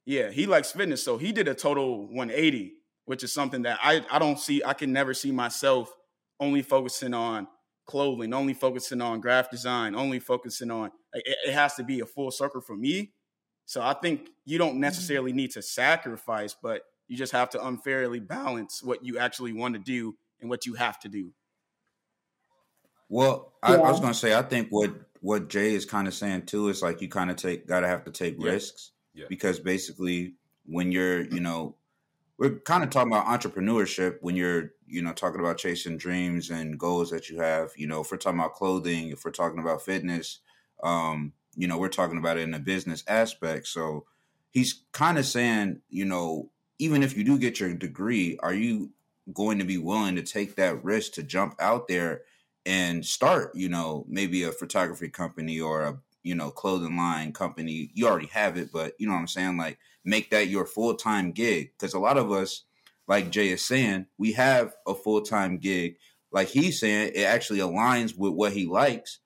[0.05, 1.03] yeah, he likes fitness.
[1.03, 2.75] So he did a total 180,
[3.07, 5.93] which is something that I, I don't see, I can never see myself
[6.39, 7.49] only focusing on
[7.87, 12.01] clothing, only focusing on graphic design, only focusing on, like, it, it has to be
[12.01, 13.13] a full circle for me.
[13.67, 14.81] So I think you don't mm-hmm.
[14.81, 19.75] necessarily need to sacrifice, but you just have to unfairly balance what you actually want
[19.75, 21.33] to do and what you have to do.
[23.09, 26.47] Well, I, I was gonna say I think what what Jay is kind of saying
[26.47, 28.51] too is like you kind of take gotta have to take Yeah.
[28.51, 29.27] risks Yeah.
[29.29, 30.35] because basically
[30.67, 31.77] when you're you know
[32.39, 36.79] we're kind of talking about entrepreneurship when you're you know talking about chasing dreams and
[36.79, 39.83] goals that you have you know if we're talking about clothing if we're talking about
[39.83, 40.41] fitness
[40.83, 44.05] um you know we're talking about it in a business aspect so
[44.51, 48.91] he's kind of saying you know even if you do get your degree are you
[49.33, 52.23] going to be willing to take that risk to jump out there
[52.67, 57.91] and start, you know, maybe a photography company or a, you know, clothing line company.
[57.95, 59.57] You already have it, but you know what I'm saying?
[59.57, 61.71] Like make that your full time gig.
[61.79, 62.65] Cause a lot of us,
[63.07, 65.97] like Jay is saying, we have a full time gig.
[66.33, 69.21] Like he's saying, it actually aligns with what he likes.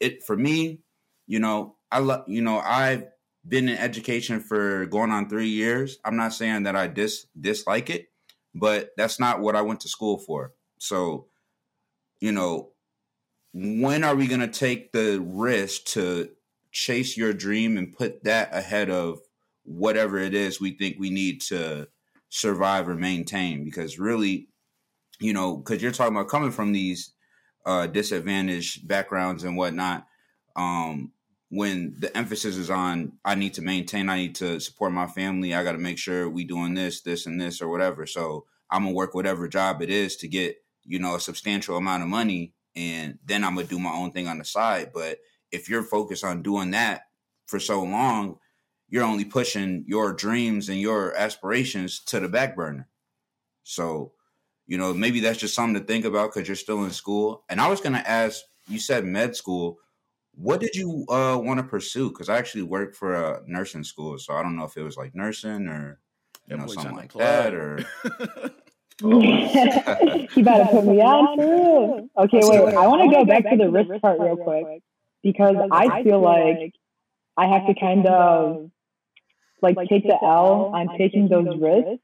[0.00, 0.80] It for me,
[1.26, 3.04] you know, I love, you know, I've
[3.46, 5.98] been in education for going on three years.
[6.04, 8.07] I'm not saying that I dis dislike it,
[8.58, 10.52] but that's not what I went to school for.
[10.78, 11.26] So,
[12.20, 12.70] you know,
[13.52, 16.30] when are we going to take the risk to
[16.70, 19.20] chase your dream and put that ahead of
[19.64, 21.88] whatever it is we think we need to
[22.28, 23.64] survive or maintain?
[23.64, 24.48] Because really,
[25.20, 27.12] you know, because you're talking about coming from these
[27.66, 30.06] uh, disadvantaged backgrounds and whatnot.
[30.56, 31.12] Um,
[31.50, 35.54] when the emphasis is on I need to maintain, I need to support my family,
[35.54, 38.06] I got to make sure we doing this, this, and this, or whatever.
[38.06, 42.02] So I'm gonna work whatever job it is to get you know a substantial amount
[42.02, 44.90] of money, and then I'm gonna do my own thing on the side.
[44.92, 45.18] But
[45.50, 47.02] if you're focused on doing that
[47.46, 48.38] for so long,
[48.88, 52.88] you're only pushing your dreams and your aspirations to the back burner.
[53.62, 54.12] So,
[54.66, 57.44] you know, maybe that's just something to think about because you're still in school.
[57.48, 59.78] And I was gonna ask, you said med school
[60.38, 62.10] what did you uh, want to pursue?
[62.10, 64.96] Because I actually worked for a nursing school, so I don't know if it was
[64.96, 65.98] like nursing or
[66.46, 67.24] you That know something like plug.
[67.26, 67.78] that, or
[69.00, 72.10] he better put me on too.
[72.16, 72.74] Okay, wait.
[72.74, 74.82] I want to go back to the risk part real quick
[75.24, 76.72] because I feel like
[77.36, 78.70] I have to kind of
[79.60, 82.02] like take the L on taking those risks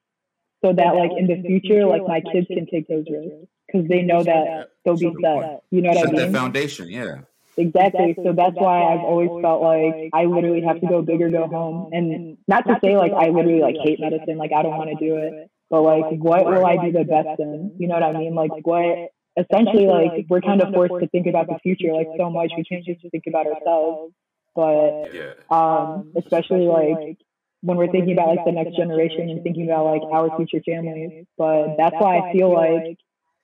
[0.64, 4.02] so that like in the future, like my kids can take those risks because they
[4.02, 5.62] know that they'll be set.
[5.70, 6.32] You know what I set that mean?
[6.32, 6.88] foundation.
[6.88, 7.20] Yeah,
[7.56, 8.14] Exactly.
[8.22, 11.46] So that's why I've always felt like I literally have to go big or go
[11.46, 11.90] home.
[11.92, 14.96] And not to say like I literally like hate medicine, like I don't want to
[14.96, 15.50] do it.
[15.70, 17.76] but like what will I do the best in?
[17.78, 18.34] You know what I mean?
[18.34, 22.30] Like what essentially like we're kind of forced to think about the future like so
[22.30, 24.12] much we can't just think about ourselves
[24.54, 25.10] but
[25.50, 27.18] um especially like
[27.62, 31.26] when we're thinking about like the next generation and thinking about like our future families
[31.36, 32.96] but that's why i feel like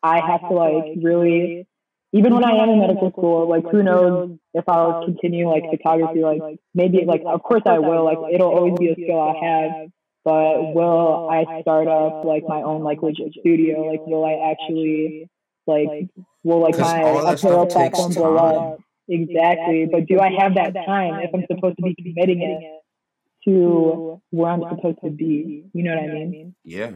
[0.03, 1.67] i have to like really
[2.13, 6.23] even when i am in medical school like who knows if i'll continue like photography
[6.23, 6.43] like
[6.75, 9.91] maybe like of course i will like it'll always be a skill i have
[10.25, 15.29] but will i start up like my own like legit studio like will i actually
[15.71, 16.09] like,
[16.43, 17.01] will like my
[17.33, 18.81] apparel platform blow up?
[19.09, 19.89] Exactly.
[19.91, 24.51] But do I have that time if I'm supposed to be committing it to where
[24.51, 25.65] I'm supposed to be?
[25.73, 26.55] You know what I mean?
[26.65, 26.93] Yeah.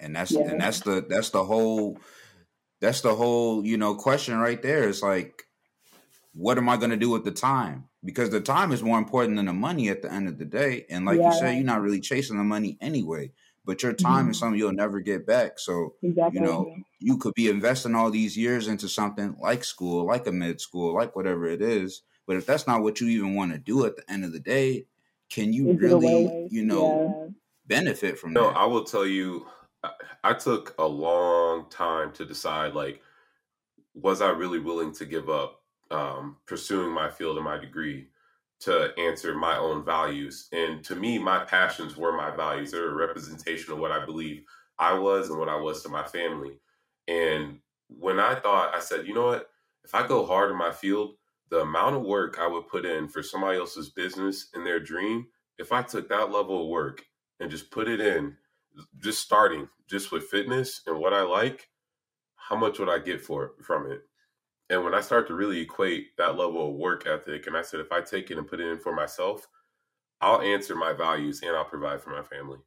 [0.00, 0.40] And that's yeah.
[0.40, 1.96] and that's the that's the whole
[2.82, 4.86] that's the whole, you know, question right there.
[4.86, 5.44] It's like,
[6.34, 7.88] what am I gonna do with the time?
[8.04, 10.84] Because the time is more important than the money at the end of the day.
[10.90, 11.32] And like yeah.
[11.32, 13.32] you said, you're not really chasing the money anyway
[13.64, 14.30] but your time mm-hmm.
[14.30, 15.58] is something you'll never get back.
[15.58, 16.40] So exactly.
[16.40, 20.32] you know, you could be investing all these years into something like school, like a
[20.32, 22.02] med school, like whatever it is.
[22.26, 24.40] But if that's not what you even want to do at the end of the
[24.40, 24.86] day,
[25.30, 27.32] can you is really, you know, yeah.
[27.66, 28.56] benefit from no, that?
[28.56, 29.46] I will tell you,
[30.24, 33.02] I took a long time to decide, like,
[33.94, 38.08] was I really willing to give up um, pursuing my field and my degree?
[38.62, 40.48] to answer my own values.
[40.52, 42.70] And to me, my passions were my values.
[42.70, 44.44] They're a representation of what I believe
[44.78, 46.52] I was and what I was to my family.
[47.08, 49.50] And when I thought, I said, you know what?
[49.84, 51.16] If I go hard in my field,
[51.50, 55.26] the amount of work I would put in for somebody else's business and their dream,
[55.58, 57.04] if I took that level of work
[57.40, 58.36] and just put it in,
[58.98, 61.68] just starting just with fitness and what I like,
[62.36, 64.02] how much would I get for from it?
[64.70, 67.80] And when I start to really equate that level of work ethic, and I said,
[67.80, 69.46] if I take it and put it in for myself,
[70.20, 72.58] I'll answer my values and I'll provide for my family.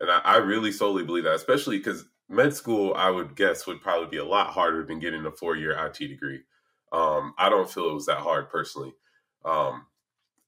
[0.00, 3.80] And I, I really solely believe that, especially because med school, I would guess, would
[3.80, 6.42] probably be a lot harder than getting a four year IT degree.
[6.92, 8.94] Um, I don't feel it was that hard personally.
[9.44, 9.86] Um,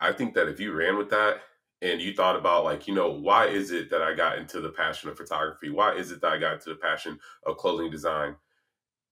[0.01, 1.41] I think that if you ran with that
[1.83, 4.71] and you thought about, like, you know, why is it that I got into the
[4.71, 5.71] passion of photography?
[5.71, 8.37] Why is it that I got into the passion of clothing design?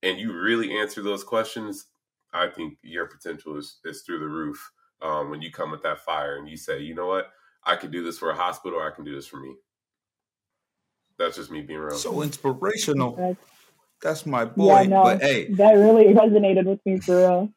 [0.02, 1.87] and you really answer those questions,
[2.33, 4.70] I think your potential is, is through the roof
[5.02, 7.31] um, when you come with that fire and you say, you know what,
[7.64, 9.54] I can do this for a hospital or I can do this for me.
[11.18, 11.96] That's just me being real.
[11.96, 13.37] So inspirational.
[14.00, 14.83] That's my boy.
[14.83, 17.52] Yeah, no, but hey, that really resonated with me for real.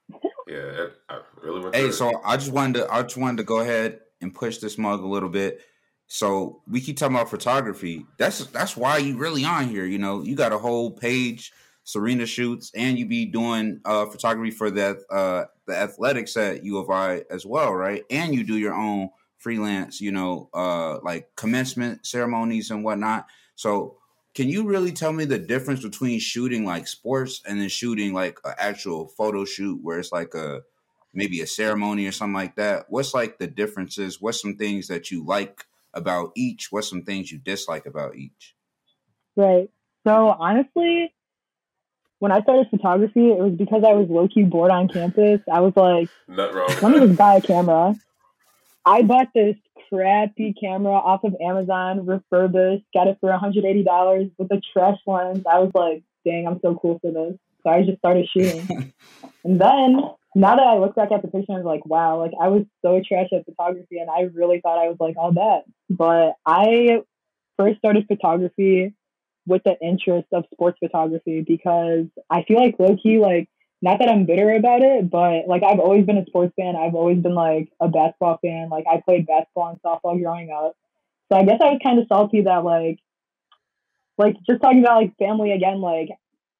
[0.47, 1.75] yeah, I really went.
[1.75, 4.77] Hey, so I just wanted to, I just wanted to go ahead and push this
[4.77, 5.61] mug a little bit.
[6.07, 8.05] So we keep talking about photography.
[8.17, 9.85] That's that's why you really on here.
[9.85, 11.51] You know, you got a whole page
[11.83, 16.77] Serena shoots, and you be doing uh, photography for that uh, the athletics at U
[16.77, 18.03] of I as well, right?
[18.09, 23.25] And you do your own freelance, you know, uh, like commencement ceremonies and whatnot.
[23.55, 23.97] So,
[24.33, 28.37] can you really tell me the difference between shooting like sports and then shooting like
[28.45, 30.61] an actual photo shoot where it's like a
[31.13, 32.85] maybe a ceremony or something like that?
[32.89, 34.21] What's like the differences?
[34.21, 36.71] What's some things that you like about each?
[36.71, 38.55] What's some things you dislike about each?
[39.35, 39.69] Right.
[40.05, 41.13] So honestly,
[42.19, 45.41] when I started photography, it was because I was low key bored on campus.
[45.51, 46.69] I was like, Not wrong.
[46.81, 47.95] let me just buy a camera.
[48.85, 49.55] I bought this
[49.89, 55.43] crappy camera off of Amazon, refurbished, got it for $180 with a trash lens.
[55.51, 57.37] I was like, dang, I'm so cool for this.
[57.63, 58.93] So I just started shooting.
[59.43, 59.99] and then
[60.33, 62.63] now that I look back at the picture, I was like, wow, like I was
[62.83, 65.63] so trash at photography and I really thought I was like all that.
[65.89, 67.01] But I
[67.57, 68.93] first started photography
[69.45, 73.49] with the interest of sports photography because I feel like low key, like,
[73.81, 76.75] not that I'm bitter about it, but like I've always been a sports fan.
[76.75, 78.69] I've always been like a basketball fan.
[78.69, 80.77] Like I played basketball and softball growing up.
[81.31, 82.99] So I guess I was kind of salty that like,
[84.17, 86.09] like just talking about like family again, like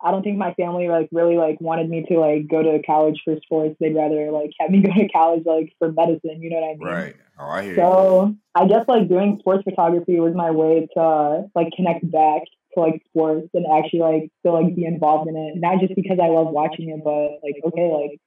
[0.03, 3.21] I don't think my family like really like wanted me to like go to college
[3.23, 3.75] for sports.
[3.79, 6.41] They'd rather like have me go to college like for medicine.
[6.41, 6.87] You know what I mean?
[6.87, 7.15] Right.
[7.39, 8.37] Oh, I hear so you.
[8.55, 12.79] I guess like doing sports photography was my way to uh, like connect back to
[12.79, 15.57] like sports and actually like still like be involved in it.
[15.57, 18.19] Not just because I love watching it, but like okay, like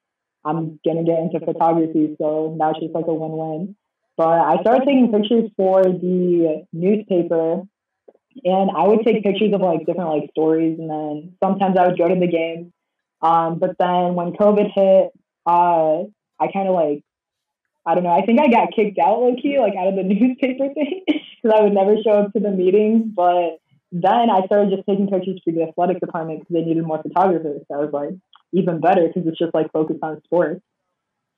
[0.44, 3.76] I'm gonna get into photography, so now it's just like a win-win.
[4.16, 7.62] But I started taking pictures for the newspaper,
[8.44, 11.99] and I would take pictures of like different like stories, and then sometimes I would
[11.99, 12.73] go to the games.
[13.23, 15.12] Um, but then when COVID hit,
[15.47, 16.05] uh,
[16.40, 17.03] I kind of like
[17.87, 18.11] I don't know.
[18.11, 21.53] I think I got kicked out low key, like out of the newspaper thing, because
[21.55, 23.12] I would never show up to the meetings.
[23.14, 23.59] But
[23.92, 27.62] then I started just taking pictures for the athletic department because they needed more photographers.
[27.68, 28.16] So I was like,
[28.53, 30.62] even better because it's just like focused on sports.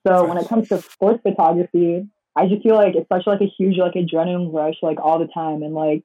[0.06, 2.06] So when it comes to sports photography,
[2.36, 5.26] I just feel like it's such like a huge like adrenaline rush like all the
[5.26, 6.04] time, and like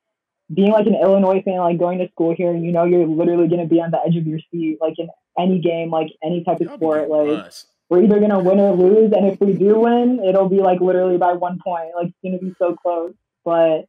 [0.53, 3.47] being like an Illinois fan, like going to school here, and you know you're literally
[3.47, 6.43] going to be on the edge of your seat, like in any game, like any
[6.43, 7.09] type of sport.
[7.09, 7.53] Like
[7.89, 10.81] we're either going to win or lose, and if we do win, it'll be like
[10.81, 11.89] literally by one point.
[11.95, 13.13] Like it's going to be so close.
[13.43, 13.85] But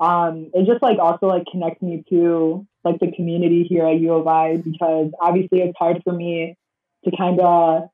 [0.00, 4.14] um, it just like also like connects me to like the community here at U
[4.14, 6.56] of I because obviously it's hard for me
[7.04, 7.88] to kind of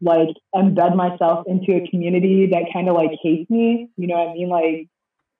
[0.00, 3.88] like embed myself into a community that kind of like hates me.
[3.96, 4.48] You know what I mean?
[4.48, 4.88] Like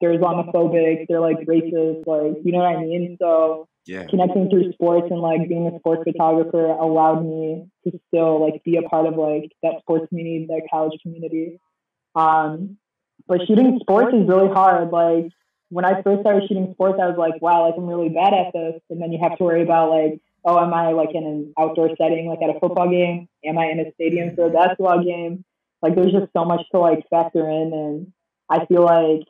[0.02, 3.16] they're Islamophobic, they're like racist, like you know what I mean?
[3.18, 4.04] So yeah.
[4.06, 8.76] connecting through sports and like being a sports photographer allowed me to still like be
[8.76, 11.58] a part of like that sports community, that college community.
[12.14, 12.76] Um,
[13.26, 14.90] but shooting sports is really hard.
[14.90, 15.28] Like
[15.70, 18.52] when I first started shooting sports, I was like, wow, like I'm really bad at
[18.52, 18.80] this.
[18.90, 21.90] And then you have to worry about like, oh, am I like in an outdoor
[21.96, 23.28] setting, like at a football game?
[23.44, 25.44] Am I in a stadium for a basketball game?
[25.80, 27.72] Like there's just so much to like factor in.
[27.72, 28.12] And
[28.48, 29.26] I feel like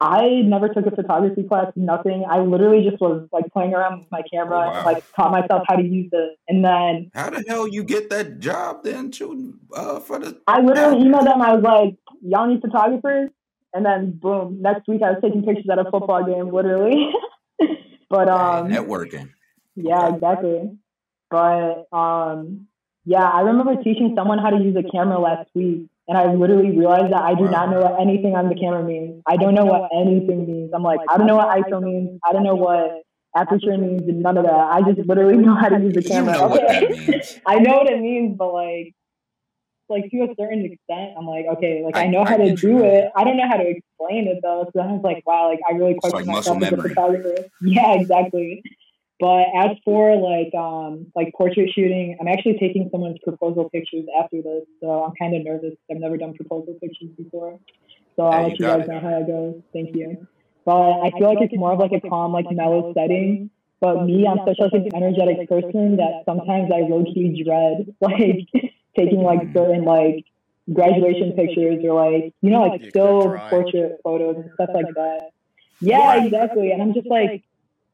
[0.00, 2.24] I never took a photography class, nothing.
[2.28, 4.76] I literally just was like playing around with my camera oh, wow.
[4.76, 6.38] and like taught myself how to use it.
[6.48, 10.62] And then how the hell you get that job then shooting uh, for the I
[10.62, 13.30] literally emailed them, I was like, Y'all need photographers?
[13.74, 17.10] And then boom, next week I was taking pictures at a football game, literally.
[18.10, 19.30] but um networking.
[19.76, 20.78] Yeah, exactly.
[21.30, 22.68] But um
[23.04, 26.76] yeah, I remember teaching someone how to use a camera last week and I literally
[26.76, 29.22] realized that I do not know what anything on the camera means.
[29.28, 30.72] I don't know what anything means.
[30.74, 32.18] I'm like, I don't know what ISO means.
[32.28, 33.02] I don't know what
[33.36, 34.52] aperture means and none of that.
[34.52, 36.36] I just literally know how to use the camera.
[36.36, 37.22] Okay.
[37.46, 38.92] I know what it means, but like
[39.88, 42.56] like to a certain extent, I'm like, okay, like I, I know how I to
[42.56, 43.10] do it.
[43.14, 44.68] I don't know how to explain it though.
[44.74, 47.44] So I was like, wow, like I really question like myself as a photographer.
[47.62, 48.64] Yeah, exactly.
[49.20, 54.40] But as for like um like portrait shooting, I'm actually taking someone's proposal pictures after
[54.40, 55.74] this, so I'm kind of nervous.
[55.90, 57.60] I've never done proposal pictures before,
[58.16, 58.88] so I'll let you guys it.
[58.88, 59.62] know how it goes.
[59.74, 60.26] Thank you.
[60.64, 63.50] But I feel like it's more of like a calm, like mellow setting.
[63.80, 68.48] But me, I'm such like an energetic person that sometimes I low key dread like
[68.96, 70.24] taking like certain like
[70.72, 75.30] graduation pictures or like you know like still portrait photos and stuff like that.
[75.80, 76.72] Yeah, exactly.
[76.72, 77.42] And I'm just like,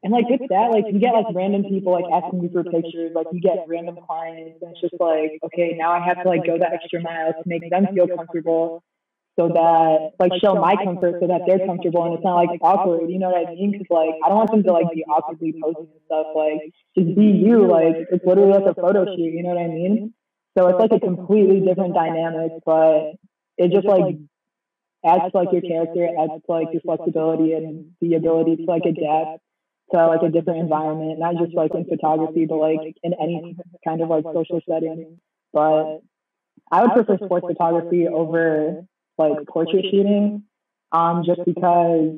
[0.03, 3.11] and like with that, like you get like random people like asking you for pictures,
[3.15, 6.45] like you get random clients, and it's just like, okay, now I have to like
[6.45, 8.83] go that extra mile to make them feel comfortable,
[9.39, 13.09] so that like show my comfort, so that they're comfortable, and it's not like awkward.
[13.09, 13.71] You know what I mean?
[13.71, 16.27] Because like I don't want them to like be awkwardly posting stuff.
[16.35, 17.65] Like just be you.
[17.65, 19.33] Like it's literally like a photo shoot.
[19.33, 20.13] You know what I mean?
[20.57, 23.13] So it's like a completely different dynamic, but
[23.57, 24.17] it just like
[25.05, 28.83] adds to like your character, adds to like your flexibility and the ability to like
[28.85, 29.41] adapt
[29.91, 34.01] to like a different environment, not just like in photography, but like in any kind
[34.01, 35.19] of like social setting.
[35.53, 35.99] But
[36.71, 38.85] I would prefer sports photography over
[39.17, 40.43] like portrait shooting,
[40.91, 42.17] um, just because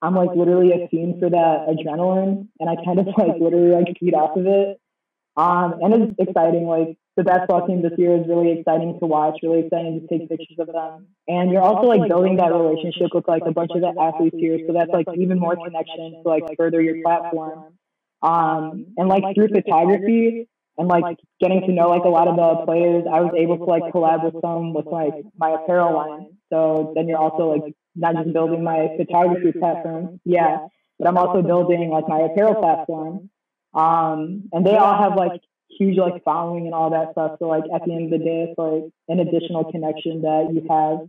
[0.00, 3.96] I'm like literally a fiend for that adrenaline, and I kind of like literally like
[4.00, 4.80] feed off of it.
[5.36, 6.66] Um, and it's exciting.
[6.66, 10.28] Like the basketball team this year is really exciting to watch, really exciting to take
[10.28, 11.08] pictures of them.
[11.28, 14.58] And you're also like building that relationship with like a bunch of the athletes here.
[14.66, 17.74] So that's like even more connection to like further your platform.
[18.22, 22.64] Um, and like through photography and like getting to know like a lot of the
[22.64, 26.26] players, I was able to like collab with some with like my apparel line.
[26.50, 30.66] So then you're also like not just building my photography platform, yeah,
[30.98, 33.28] but I'm also building like my apparel platform.
[33.74, 35.40] Um, and they all have like
[35.78, 37.36] huge like following and all that stuff.
[37.38, 40.66] So like at the end of the day, it's like an additional connection that you
[40.68, 41.08] have.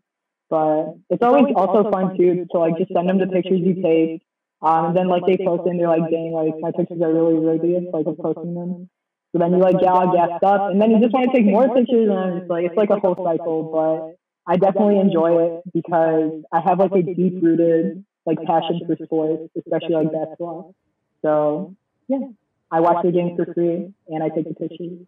[0.50, 4.22] But it's always also fun too to like just send them the pictures you take.
[4.62, 7.34] Um, and then like they post and they're like, dang, like my pictures are really
[7.34, 8.90] worthy, like of posting them.
[9.34, 11.46] So then you like get all gassed up, and then you just want to take
[11.46, 13.64] more pictures, and it's like it's like a whole cycle.
[13.74, 18.96] But I definitely enjoy it because I have like a deep rooted like passion for
[19.04, 20.76] sports, especially like basketball.
[21.24, 21.76] So
[22.08, 22.28] yeah.
[22.74, 25.06] I watch the games for free and I take the pictures.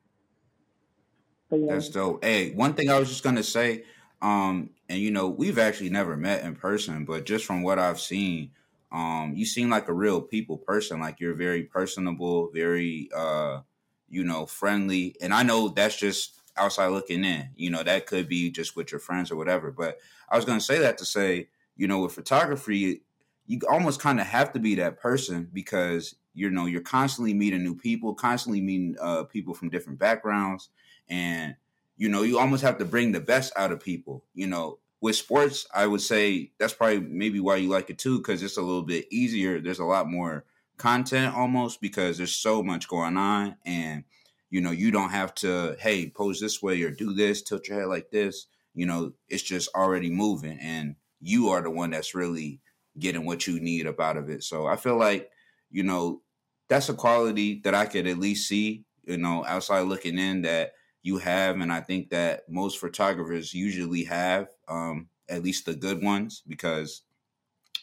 [1.51, 1.73] Yeah.
[1.73, 2.23] That's dope.
[2.23, 3.85] Hey, one thing I was just gonna say,
[4.21, 7.99] um, and you know, we've actually never met in person, but just from what I've
[7.99, 8.51] seen,
[8.91, 10.99] um, you seem like a real people person.
[10.99, 13.61] Like you're very personable, very uh,
[14.09, 15.15] you know, friendly.
[15.19, 17.49] And I know that's just outside looking in.
[17.55, 19.71] You know, that could be just with your friends or whatever.
[19.71, 19.97] But
[20.29, 23.01] I was gonna say that to say, you know, with photography,
[23.47, 27.63] you almost kind of have to be that person because you know you're constantly meeting
[27.63, 30.69] new people constantly meeting uh, people from different backgrounds
[31.09, 31.55] and
[31.97, 34.77] you know you almost have to bring the best out of people you know.
[35.01, 38.57] With sports i would say that's probably maybe why you like it too because it's
[38.57, 40.45] a little bit easier there's a lot more
[40.77, 44.03] content almost because there's so much going on and
[44.49, 47.81] you know you don't have to hey pose this way or do this tilt your
[47.81, 52.15] head like this you know it's just already moving and you are the one that's
[52.15, 52.59] really
[52.97, 54.43] getting what you need up out of it.
[54.43, 55.29] So i feel like
[55.75, 56.21] you know,
[56.67, 60.73] that's a quality that I could at least see, you know, outside looking in that
[61.03, 66.03] you have, and I think that most photographers usually have, um, at least the good
[66.03, 67.03] ones, because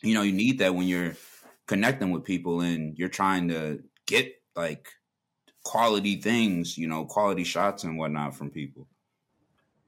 [0.03, 1.15] you know you need that when you're
[1.67, 4.89] connecting with people and you're trying to get like
[5.65, 8.89] quality things, you know, quality shots and whatnot from people.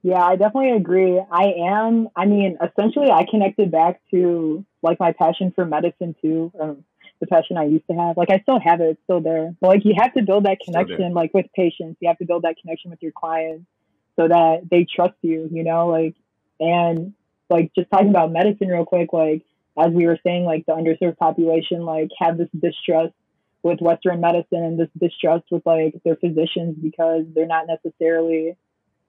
[0.02, 1.20] Yeah, I definitely agree.
[1.30, 2.08] I am.
[2.14, 6.84] I mean, essentially, I connected back to like my passion for medicine too, um,
[7.24, 8.16] the passion I used to have.
[8.16, 9.54] Like, I still have it; it's still there.
[9.60, 11.98] But like, you have to build that connection, like with patients.
[12.00, 13.66] You have to build that connection with your clients
[14.16, 15.48] so that they trust you.
[15.50, 16.14] You know, like,
[16.60, 17.14] and
[17.50, 19.12] like just talking about medicine real quick.
[19.12, 19.42] Like,
[19.78, 23.14] as we were saying, like the underserved population, like have this distrust
[23.62, 28.56] with Western medicine and this distrust with like their physicians because they're not necessarily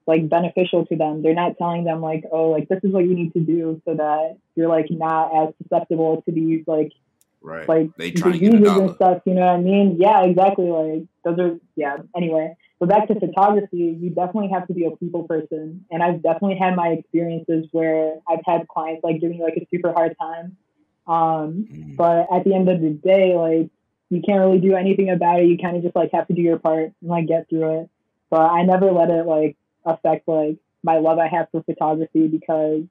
[0.06, 1.22] like beneficial to them.
[1.22, 3.94] They're not telling them like, oh, like this is what you need to do so
[3.94, 6.92] that you're like not as susceptible to these like
[7.46, 7.68] right.
[7.68, 9.22] like they diseases and stuff.
[9.24, 9.96] You know what I mean?
[9.98, 10.66] Yeah, exactly.
[10.66, 11.98] Like those are yeah.
[12.16, 16.22] Anyway, but back to photography, you definitely have to be a people person, and I've
[16.22, 20.16] definitely had my experiences where I've had clients like giving me like a super hard
[20.18, 20.56] time.
[21.06, 21.96] Um, mm.
[21.96, 23.70] But at the end of the day, like
[24.10, 25.46] you can't really do anything about it.
[25.46, 27.90] You kind of just like have to do your part and like get through it.
[28.28, 32.82] But I never let it like affect like my love I have for photography because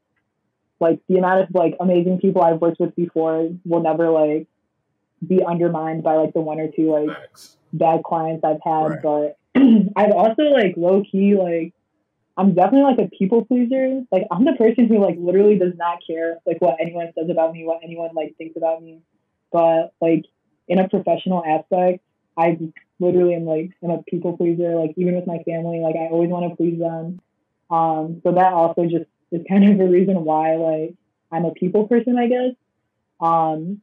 [0.79, 4.47] like the amount of like amazing people I've worked with before will never like
[5.25, 7.57] be undermined by like the one or two like Thanks.
[7.73, 9.03] bad clients I've had.
[9.03, 9.35] Right.
[9.53, 9.61] But
[9.95, 11.73] I've also like low key like
[12.37, 14.01] I'm definitely like a people pleaser.
[14.11, 17.53] Like I'm the person who like literally does not care like what anyone says about
[17.53, 18.99] me, what anyone like thinks about me.
[19.51, 20.25] But like
[20.67, 22.03] in a professional aspect,
[22.37, 22.57] I
[22.99, 24.75] literally am like I'm a people pleaser.
[24.75, 27.21] Like even with my family, like I always want to please them.
[27.69, 30.95] Um, so that also just is kind of a reason why like
[31.31, 32.55] I'm a people person, I guess.
[33.19, 33.81] Um,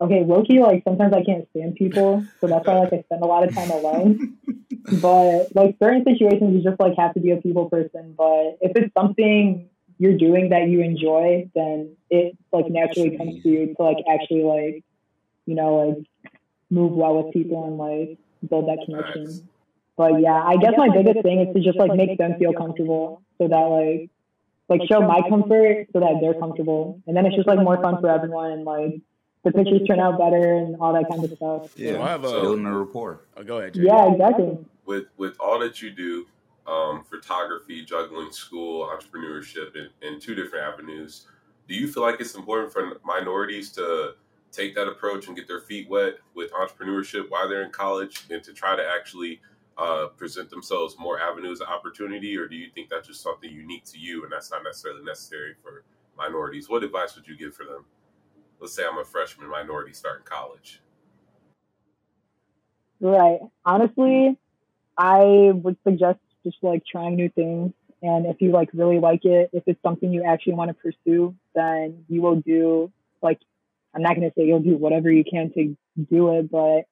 [0.00, 3.26] okay, Loki, like sometimes I can't stand people, so that's why like I spend a
[3.26, 4.36] lot of time alone.
[5.00, 8.14] but like certain situations, you just like have to be a people person.
[8.16, 13.48] But if it's something you're doing that you enjoy, then it like naturally comes to
[13.48, 14.84] you to like actually like
[15.46, 16.06] you know, like
[16.70, 19.48] move well with people and like build that connection.
[19.96, 23.22] But yeah, I guess my biggest thing is to just like make them feel comfortable
[23.38, 24.10] so that like
[24.68, 27.00] like show my comfort so that they're comfortable.
[27.06, 29.00] And then it's just like more fun for everyone and like
[29.44, 31.78] the pictures turn out better and all that kind of stuff.
[31.78, 33.20] Yeah, I have a, building a rapport.
[33.36, 33.74] Oh, go ahead.
[33.74, 33.82] Jay.
[33.82, 34.58] Yeah, exactly.
[34.84, 36.26] With with all that you do,
[36.66, 41.26] um, photography, juggling, school, entrepreneurship, in, in two different avenues,
[41.68, 44.14] do you feel like it's important for minorities to
[44.52, 48.42] take that approach and get their feet wet with entrepreneurship while they're in college and
[48.42, 49.40] to try to actually
[49.78, 52.36] uh, present themselves more avenues of opportunity?
[52.36, 55.54] Or do you think that's just something unique to you and that's not necessarily necessary
[55.62, 55.84] for
[56.16, 56.68] minorities?
[56.68, 57.84] What advice would you give for them?
[58.60, 60.80] Let's say I'm a freshman minority starting college.
[63.00, 63.40] Right.
[63.64, 64.38] Honestly,
[64.96, 67.72] I would suggest just like trying new things.
[68.02, 71.34] And if you like really like it, if it's something you actually want to pursue,
[71.54, 72.90] then you will do
[73.22, 73.40] like
[73.94, 75.76] I'm not going to say you'll do whatever you can to
[76.10, 76.82] do it, but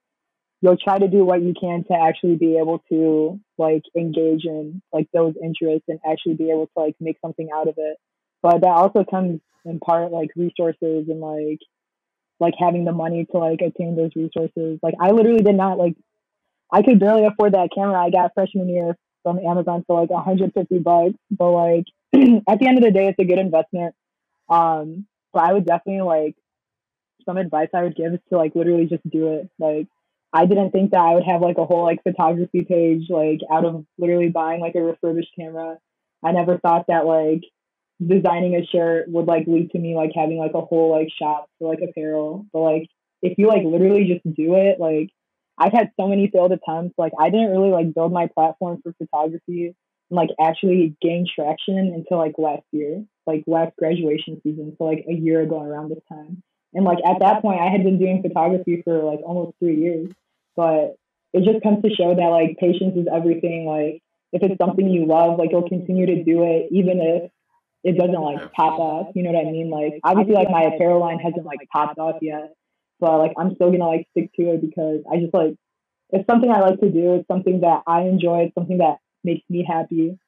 [0.64, 4.80] you'll try to do what you can to actually be able to like engage in
[4.94, 7.98] like those interests and actually be able to like make something out of it.
[8.40, 11.58] But that also comes in part like resources and like
[12.40, 14.78] like having the money to like attain those resources.
[14.82, 15.96] Like I literally did not like
[16.72, 20.78] I could barely afford that camera I got freshman year from Amazon for like 150
[20.78, 21.12] bucks.
[21.30, 21.84] But like
[22.14, 23.94] at the end of the day, it's a good investment.
[24.48, 25.04] Um,
[25.34, 26.36] but I would definitely like
[27.26, 29.50] some advice I would give is to like literally just do it.
[29.58, 29.88] Like
[30.35, 33.64] I didn't think that I would have like a whole like photography page like out
[33.64, 35.78] of literally buying like a refurbished camera.
[36.24, 37.43] I never thought that like
[38.05, 41.47] designing a shirt would like lead to me like having like a whole like shop
[41.59, 42.47] for like apparel.
[42.53, 42.89] But like
[43.22, 45.11] if you like literally just do it, like
[45.57, 46.97] I've had so many failed attempts.
[46.99, 49.66] Like I didn't really like build my platform for photography
[50.11, 54.74] and like actually gain traction until like last year, like last graduation season.
[54.78, 56.43] So like a year ago around this time.
[56.74, 60.09] And like at that point, I had been doing photography for like almost three years.
[60.57, 60.96] But
[61.32, 63.66] it just comes to show that like patience is everything.
[63.66, 64.02] Like
[64.32, 67.30] if it's something you love, like you'll continue to do it even if
[67.82, 69.09] it doesn't like pop off.
[69.14, 69.70] You know what I mean?
[69.70, 72.55] Like obviously, like my apparel line hasn't like popped off yet,
[73.00, 75.55] but like I'm still gonna like stick to it because I just like
[76.11, 77.14] it's something I like to do.
[77.14, 78.44] It's something that I enjoy.
[78.44, 80.18] It's something that makes me happy.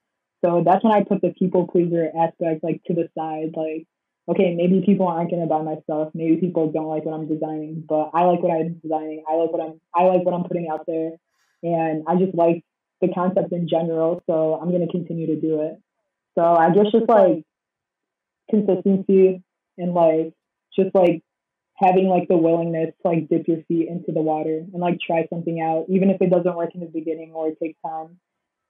[0.44, 3.54] So that's when I put the people pleaser aspect like to the side.
[3.56, 3.86] Like
[4.28, 6.10] okay, maybe people aren't gonna buy my stuff.
[6.14, 9.24] Maybe people don't like what I'm designing, but I like what I'm designing.
[9.28, 11.12] I like what I'm I like what I'm putting out there,
[11.62, 12.64] and I just like
[13.00, 14.22] the concept in general.
[14.26, 15.78] So I'm gonna continue to do it.
[16.34, 17.44] So I guess just like
[18.50, 19.42] consistency
[19.78, 20.32] and like
[20.78, 21.22] just like
[21.76, 25.26] having like the willingness to like dip your feet into the water and like try
[25.28, 28.18] something out, even if it doesn't work in the beginning or it takes time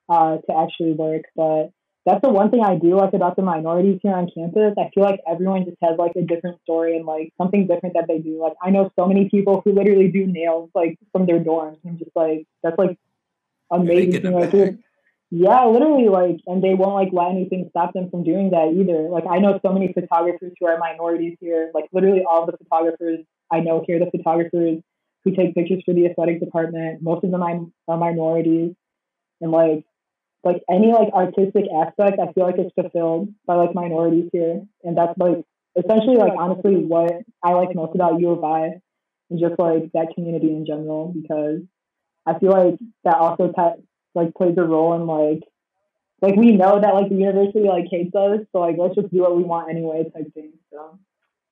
[0.09, 1.23] uh, to actually work.
[1.35, 1.71] But
[2.07, 4.73] that's the one thing I do like about the minorities here on campus.
[4.79, 8.05] I feel like everyone just has like a different story and like something different that
[8.07, 8.41] they do.
[8.41, 11.99] Like I know so many people who literally do nails like from their dorms and
[11.99, 12.97] just like that's like
[13.69, 14.23] amazing.
[14.23, 14.53] Yeah, like,
[15.31, 19.09] yeah, literally like and they won't like let anything stop them from doing that either.
[19.09, 21.71] Like I know so many photographers who are minorities here.
[21.73, 23.19] Like literally all the photographers
[23.51, 24.79] I know here, the photographers
[25.25, 28.75] who take pictures for the aesthetic department, most of them are minorities.
[29.41, 29.83] And like
[30.43, 34.97] like any like artistic aspect, I feel like it's fulfilled by like minorities here, and
[34.97, 35.43] that's like
[35.77, 37.11] essentially like honestly what
[37.43, 38.79] I like most about U of I,
[39.29, 41.61] and just like that community in general, because
[42.25, 43.83] I feel like that also t-
[44.15, 45.43] like plays a role in like
[46.21, 49.21] like we know that like the university like hates us, so like let's just do
[49.21, 50.53] what we want anyway type thing.
[50.71, 50.99] So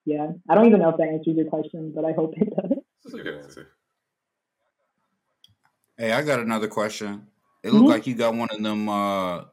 [0.05, 2.77] yeah, I don't even know if that answers your question, but I hope it does.
[3.03, 3.67] That's a good answer.
[5.97, 7.27] Hey, I got another question.
[7.65, 7.91] It looked mm-hmm.
[7.93, 8.87] like you got one of them.
[8.87, 9.45] uh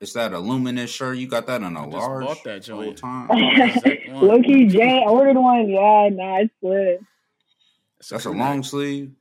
[0.00, 1.18] Is that a luminous shirt?
[1.18, 2.98] You got that in a I large bought that joint.
[2.98, 3.28] time.
[4.10, 5.68] Loki J ordered one.
[5.68, 7.00] Yeah, nah, it's lit.
[8.10, 9.12] That's a long sleeve.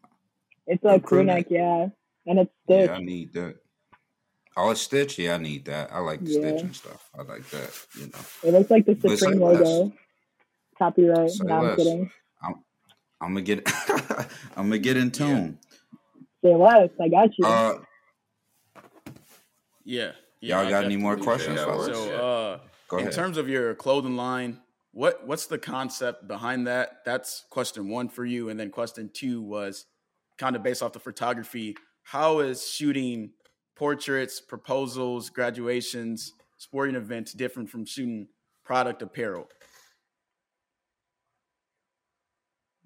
[0.66, 1.90] It's a crew neck, yeah,
[2.26, 2.90] and it's stitched.
[2.90, 3.56] Yeah, I need that.
[4.58, 5.20] Oh, it's stitched.
[5.20, 5.94] Yeah, I need that.
[5.94, 6.40] I like the yeah.
[6.40, 7.12] stitch and stuff.
[7.14, 7.86] I like that.
[8.00, 9.94] You know, it looks like the Supreme logo.
[10.80, 11.32] Copyright.
[11.44, 12.12] No, I'm kidding.
[12.42, 12.56] I'm,
[13.22, 13.72] I'm, gonna get.
[14.58, 15.60] I'm gonna get in tune.
[16.42, 16.52] Yeah.
[16.52, 16.90] Say less.
[17.00, 17.46] I got you.
[17.46, 17.78] Uh,
[19.84, 20.12] yeah.
[20.42, 21.60] yeah Y'all got any more questions?
[21.60, 22.60] So,
[22.92, 24.60] uh, in terms of your clothing line,
[24.92, 27.00] what what's the concept behind that?
[27.06, 29.86] That's question one for you, and then question two was
[30.38, 31.76] kind of based off the photography.
[32.04, 33.32] How is shooting
[33.76, 38.28] portraits, proposals, graduations, sporting events different from shooting
[38.64, 39.50] product apparel?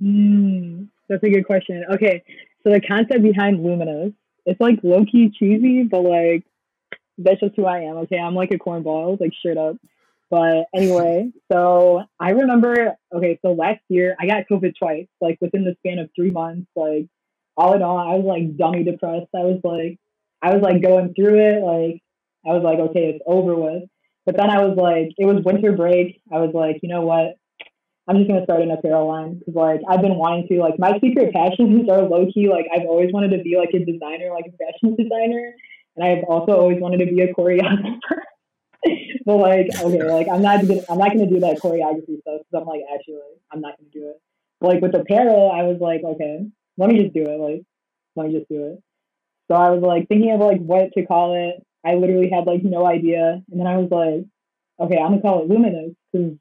[0.01, 1.83] Mm, that's a good question.
[1.91, 2.23] Okay,
[2.63, 4.13] so the concept behind Luminous,
[4.45, 6.43] it's like low key cheesy, but like
[7.18, 7.97] that's just who I am.
[7.97, 9.78] Okay, I'm like a cornball, like straight up.
[10.30, 12.95] But anyway, so I remember.
[13.13, 16.68] Okay, so last year I got COVID twice, like within the span of three months.
[16.76, 17.07] Like
[17.55, 19.30] all in all, I was like dummy depressed.
[19.36, 19.99] I was like,
[20.41, 21.63] I was like going through it.
[21.63, 22.01] Like
[22.45, 23.84] I was like, okay, it's over with.
[24.26, 26.22] But then I was like, it was winter break.
[26.32, 27.38] I was like, you know what?
[28.09, 30.59] I'm just gonna start an apparel line because like I've been wanting to.
[30.59, 32.47] Like my secret passions are low key.
[32.49, 35.55] Like I've always wanted to be like a designer, like a fashion designer
[35.97, 37.97] and I've also always wanted to be a choreographer.
[39.25, 42.61] but like, okay, like I'm not gonna, I'm not gonna do that choreography stuff because
[42.61, 43.19] I'm like, actually,
[43.51, 44.21] I'm not gonna do it.
[44.61, 46.45] But like with apparel, I was like, okay,
[46.77, 47.39] let me just do it.
[47.39, 47.63] Like,
[48.15, 48.83] let me just do it.
[49.49, 51.65] So I was like thinking of like what to call it.
[51.85, 54.25] I literally had like no idea, and then I was like,
[54.79, 56.37] okay, I'm gonna call it luminous because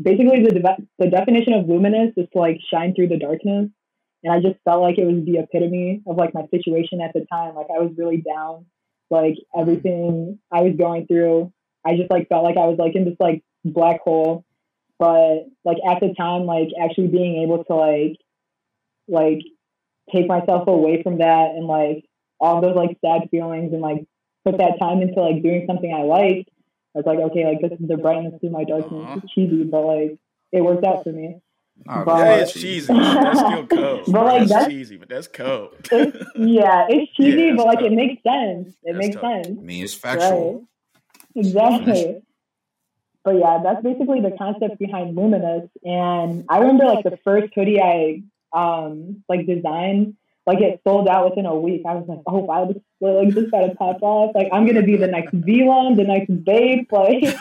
[0.00, 3.70] basically the de- the definition of luminous is to like shine through the darkness.
[4.24, 7.26] And I just felt like it was the epitome of like my situation at the
[7.32, 7.56] time.
[7.56, 8.66] Like I was really down
[9.12, 11.52] like everything I was going through,
[11.84, 14.44] I just like felt like I was like in this like black hole.
[14.98, 18.16] But like at the time, like actually being able to like
[19.06, 19.42] like
[20.12, 22.04] take myself away from that and like
[22.40, 24.04] all those like sad feelings and like
[24.44, 26.48] put that time into like doing something I liked.
[26.94, 29.04] I was like, okay, like this is the brightness through my darkness.
[29.04, 29.20] Uh-huh.
[29.22, 30.18] It's cheesy, but like
[30.52, 31.36] it worked out for me.
[31.88, 32.92] Oh, but, yeah, it's cheesy.
[32.92, 34.02] That's still cold.
[34.06, 35.74] But like that's, that's cheesy, but that's cold.
[35.92, 37.88] It's, yeah, it's cheesy, yeah, but like tough.
[37.88, 38.68] it makes sense.
[38.68, 39.44] It that's makes tough.
[39.44, 39.58] sense.
[39.58, 40.54] I mean, it's factual.
[40.54, 41.46] Right.
[41.46, 42.22] Exactly.
[43.24, 45.68] but yeah, that's basically the concept behind Luminous.
[45.84, 50.16] And I remember like the first hoodie I um like designed,
[50.46, 51.82] like it sold out within a week.
[51.88, 54.34] I was like, oh wow, this like this gotta pop off.
[54.34, 57.34] Like I'm gonna be the next VLONE, the next Bape, like.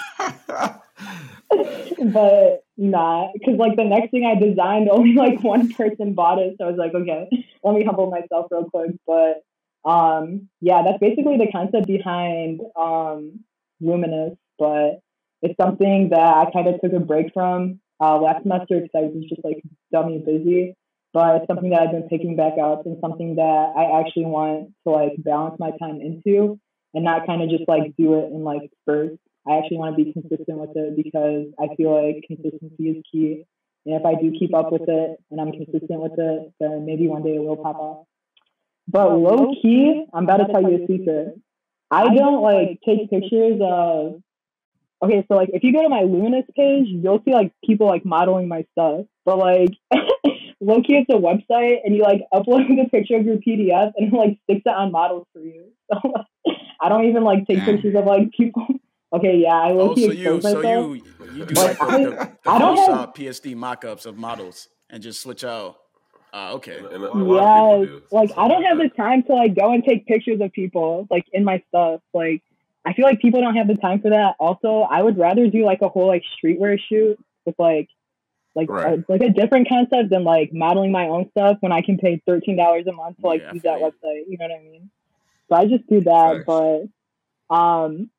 [2.14, 6.56] but nah, because like the next thing I designed, only like one person bought it.
[6.58, 7.30] So I was like, okay,
[7.64, 8.92] let me humble myself real quick.
[9.06, 9.44] But
[9.90, 13.40] um, yeah, that's basically the concept behind um,
[13.80, 14.38] Luminous.
[14.58, 15.00] But
[15.42, 19.02] it's something that I kind of took a break from uh, last semester because I
[19.02, 19.62] was just like
[19.92, 20.76] dummy busy.
[21.14, 24.72] But it's something that I've been picking back up and something that I actually want
[24.88, 26.58] to like balance my time into
[26.94, 29.18] and not kind of just like do it in like spurts.
[29.48, 33.46] I actually want to be consistent with it because I feel like consistency is key.
[33.86, 37.08] And if I do keep up with it and I'm consistent with it, then maybe
[37.08, 38.06] one day it will pop off.
[38.88, 41.40] But low key, I'm about to tell you a secret.
[41.90, 44.22] I don't like take pictures of.
[45.04, 48.06] Okay, so like if you go to my Luminous page, you'll see like people like
[48.06, 49.06] modeling my stuff.
[49.26, 49.70] But like
[50.62, 54.14] low key, it's a website, and you like upload the picture of your PDF, and
[54.14, 55.72] like sticks it on models for you.
[56.04, 58.66] So I don't even like take pictures of like people
[59.14, 59.92] Okay, yeah, I will.
[59.92, 61.04] Oh, so you, so you,
[61.34, 62.10] you do like the, the,
[62.44, 65.78] the I don't have, PSD mock-ups of models and just switch out.
[66.34, 66.78] Uh, okay.
[66.78, 70.40] And, and yeah, like I don't have the time to like go and take pictures
[70.40, 72.00] of people like in my stuff.
[72.14, 72.42] Like
[72.86, 74.36] I feel like people don't have the time for that.
[74.40, 77.90] Also, I would rather do like a whole like streetwear shoot with like
[78.56, 79.00] like right.
[79.00, 82.22] a, like a different concept than like modeling my own stuff when I can pay
[82.26, 84.24] thirteen dollars a month to like yeah, use that website.
[84.30, 84.90] You know what I mean?
[85.50, 88.10] So I just do that, but um.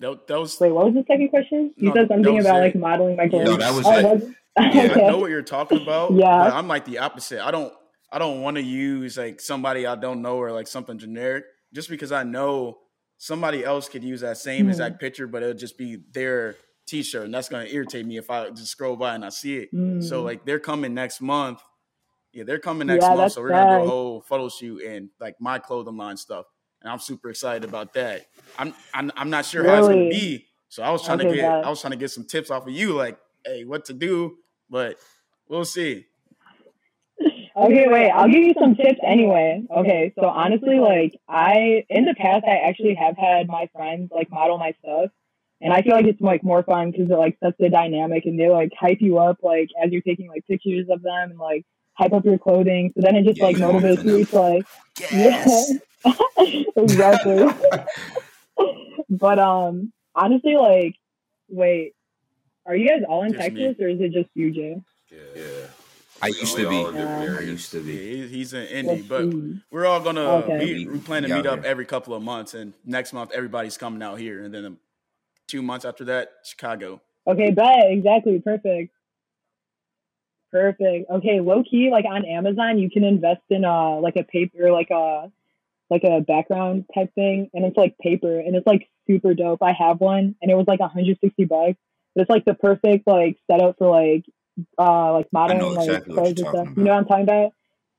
[0.00, 0.72] That, that was wait.
[0.72, 1.74] What was the second question?
[1.76, 3.44] You no, said something about like modeling my clothes.
[3.44, 4.28] No, that was oh, it.
[4.58, 5.04] Yeah, okay.
[5.04, 6.12] I know what you're talking about.
[6.12, 7.44] yeah, I'm like the opposite.
[7.44, 7.72] I don't.
[8.12, 11.88] I don't want to use like somebody I don't know or like something generic just
[11.88, 12.78] because I know
[13.18, 14.70] somebody else could use that same mm.
[14.70, 16.56] exact picture, but it'll just be their
[16.88, 19.72] t-shirt, and that's gonna irritate me if I just scroll by and I see it.
[19.72, 20.02] Mm.
[20.02, 21.60] So like they're coming next month.
[22.32, 25.10] Yeah, they're coming next yeah, month, so we're gonna do a whole photo shoot and
[25.20, 26.46] like my clothing line stuff,
[26.82, 28.26] and I'm super excited about that.
[28.58, 29.74] I'm I'm, I'm not sure really?
[29.74, 31.50] how it's gonna be, so I was trying okay, to get.
[31.50, 34.36] I was trying to get some tips off of you, like, hey, what to do,
[34.68, 34.96] but
[35.48, 36.06] we'll see.
[37.56, 38.08] Okay, wait.
[38.10, 39.62] I'll give you some tips anyway.
[39.76, 44.30] Okay, so honestly, like I in the past, I actually have had my friends like
[44.30, 45.10] model my stuff,
[45.60, 48.38] and I feel like it's like more fun because it like sets the dynamic and
[48.38, 51.66] they like hype you up like as you're taking like pictures of them and like
[51.94, 52.92] hype up your clothing.
[52.94, 54.66] So then it just like motivates you to like
[55.10, 55.70] yes.
[55.70, 55.78] yeah,
[56.76, 57.46] exactly.
[59.10, 60.96] but um, honestly, like,
[61.48, 61.94] wait,
[62.66, 63.84] are you guys all in just Texas me.
[63.84, 64.82] or is it just you, Jay?
[65.10, 65.18] Yeah.
[65.34, 65.66] yeah.
[66.22, 66.84] I used to be.
[66.84, 68.28] I used to be.
[68.28, 69.32] he's in Indy, but
[69.70, 70.58] we're all gonna okay.
[70.58, 70.90] meet.
[70.90, 74.18] We plan to meet up every couple of months, and next month everybody's coming out
[74.18, 74.76] here, and then
[75.48, 77.00] two months after that, Chicago.
[77.26, 78.92] Okay, bet exactly perfect.
[80.52, 81.10] Perfect.
[81.10, 84.90] Okay, low key, like on Amazon, you can invest in uh like a paper, like
[84.90, 85.30] a
[85.90, 89.62] like a background type thing, and it's like paper, and it's like super dope.
[89.62, 91.78] I have one, and it was like 160 bucks.
[92.14, 94.24] But it's like the perfect like setup for like
[94.78, 96.54] uh like modeling like clothes and stuff.
[96.54, 96.76] About.
[96.76, 97.52] You know what I'm talking about?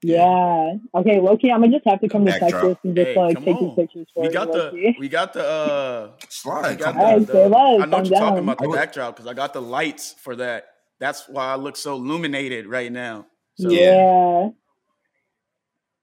[0.04, 0.74] Yeah.
[0.96, 3.60] Okay, Loki, I'm gonna just have to come to Texas and just hey, like take
[3.60, 6.80] these pictures for we got the we got the uh slide.
[6.80, 7.44] Got the, right, the,
[7.82, 10.66] I know what you're talking about the backdrop because I got the lights for that.
[11.00, 13.28] That's why I look so illuminated right now.
[13.56, 13.70] So.
[13.70, 14.50] Yeah.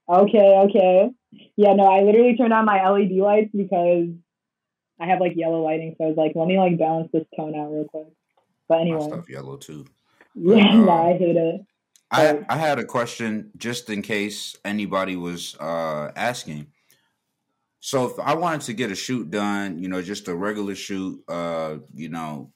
[0.09, 1.11] Okay, okay.
[1.31, 4.09] Yeah, no, I literally turned on my LED lights because
[5.01, 7.55] I have like yellow lighting, so I was like, let me like balance this tone
[7.55, 8.09] out real quick.
[8.69, 9.01] But anyway.
[9.01, 9.87] My stuff yellow too.
[10.35, 11.61] Yeah, no, I hate it.
[12.11, 16.69] I, I had a question just in case anybody was uh, asking.
[17.81, 21.23] So if I wanted to get a shoot done, you know, just a regular shoot,
[21.29, 22.53] uh, you know,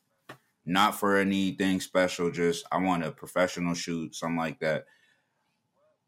[0.64, 4.86] not for anything special, just I want a professional shoot, something like that.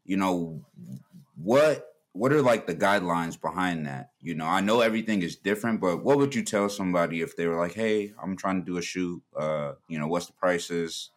[0.05, 0.65] You know,
[1.35, 4.11] what what are like the guidelines behind that?
[4.21, 7.47] You know, I know everything is different, but what would you tell somebody if they
[7.47, 9.21] were like, "Hey, I'm trying to do a shoot.
[9.37, 11.11] Uh, you know, what's the prices?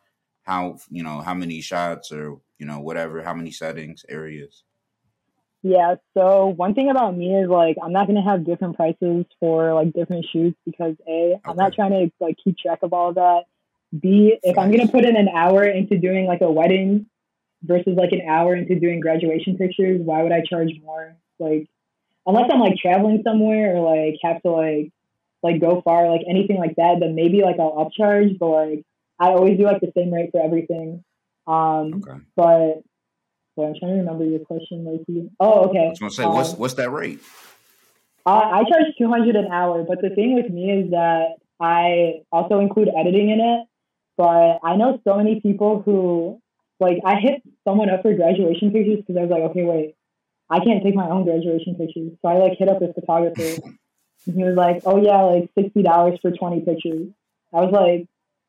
[0.48, 4.64] how you know how many shots or you know whatever how many settings areas
[5.62, 9.26] yeah so one thing about me is like i'm not going to have different prices
[9.38, 13.10] for like different shoots because a i'm not trying to like keep track of all
[13.10, 13.42] of that
[14.00, 17.04] b if i'm going to put in an hour into doing like a wedding
[17.62, 21.66] versus like an hour into doing graduation pictures why would i charge more like
[22.26, 24.90] unless i'm like traveling somewhere or like have to like
[25.42, 28.84] like go far like anything like that then maybe like i'll upcharge but like
[29.18, 31.04] I always do like the same rate for everything.
[31.46, 32.20] Um, okay.
[32.36, 32.82] But
[33.56, 35.30] but I'm trying to remember your question, Lacey.
[35.40, 35.86] Oh, okay.
[35.86, 37.20] I was gonna say, um, what's what's that rate?
[38.24, 42.22] I, I charge two hundred an hour, but the thing with me is that I
[42.30, 43.66] also include editing in it.
[44.16, 46.40] But I know so many people who
[46.80, 49.94] like I hit someone up for graduation pictures because I was like, okay, wait,
[50.50, 53.60] I can't take my own graduation pictures, so I like hit up this photographer.
[54.26, 57.08] and he was like, oh yeah, like sixty dollars for twenty pictures.
[57.52, 58.08] I was like,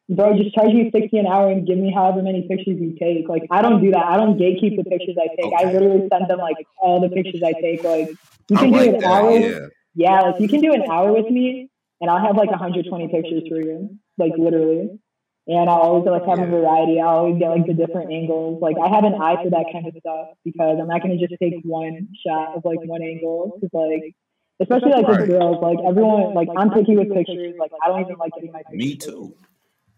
[0.09, 3.29] bro, just charge me 60 an hour and give me however many pictures you take.
[3.29, 4.05] Like, I don't do that.
[4.05, 5.45] I don't gatekeep the pictures I take.
[5.45, 5.55] Okay.
[5.57, 7.83] I literally send them like all the pictures I take.
[7.83, 8.09] Like,
[8.49, 9.39] you can like do an that, hour.
[9.39, 9.59] Yeah.
[9.95, 11.69] yeah, like you can do an hour with me
[12.01, 13.97] and I'll have like 120 pictures for you.
[14.17, 14.99] Like, literally.
[15.49, 17.01] And I'll always like have a variety.
[17.01, 18.61] I'll always get like the different angles.
[18.61, 21.27] Like, I have an eye for that kind of stuff because I'm not going to
[21.27, 23.57] just take one shot of like one angle.
[23.59, 24.13] Cause like,
[24.61, 27.55] especially like with girls, like everyone, like I'm picky with pictures.
[27.57, 28.77] Like, I don't even like getting my pictures.
[28.77, 29.33] Me too.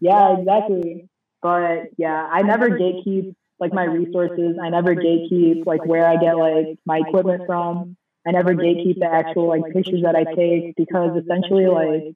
[0.00, 1.10] Yeah, exactly.
[1.42, 4.56] But yeah, I never gatekeep like my resources.
[4.58, 7.98] I never gatekeep like where I get like my equipment from.
[8.26, 12.14] I never gatekeep the actual like pictures that I take because essentially like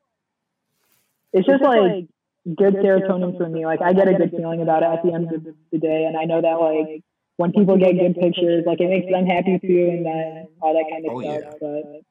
[1.34, 2.08] it's just like
[2.54, 3.66] good serotonin for me.
[3.66, 6.16] Like I get a good feeling about it at the end of the day, and
[6.16, 7.02] I know that like
[7.36, 10.86] when people get good pictures, like it makes them happy too, and then all that
[10.90, 11.54] kind of oh, stuff.
[11.60, 11.82] Yeah.
[11.82, 12.02] But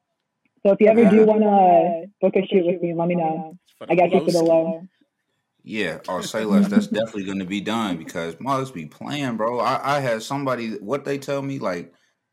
[0.66, 3.58] so if you ever do want to book a shoot with me, let me know.
[3.88, 4.82] I got you for the low.
[5.62, 6.68] Yeah, oh say less.
[6.68, 9.58] That's definitely going to be done because mugs be playing, bro.
[9.58, 11.92] I, I had somebody what they tell me like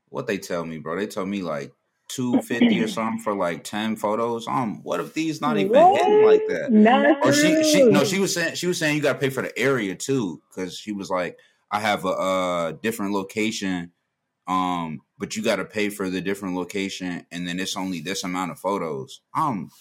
[0.09, 0.95] what they tell me, bro.
[0.95, 1.73] They tell me like
[2.07, 4.47] two fifty or something for like ten photos.
[4.47, 6.01] Um, what if these not even what?
[6.01, 6.71] hitting like that?
[6.71, 9.29] Not or she she no, she was saying she was saying you got to pay
[9.29, 11.37] for the area too because she was like
[11.71, 13.91] I have a, a different location,
[14.47, 18.23] um, but you got to pay for the different location, and then it's only this
[18.23, 19.21] amount of photos.
[19.35, 19.71] Um,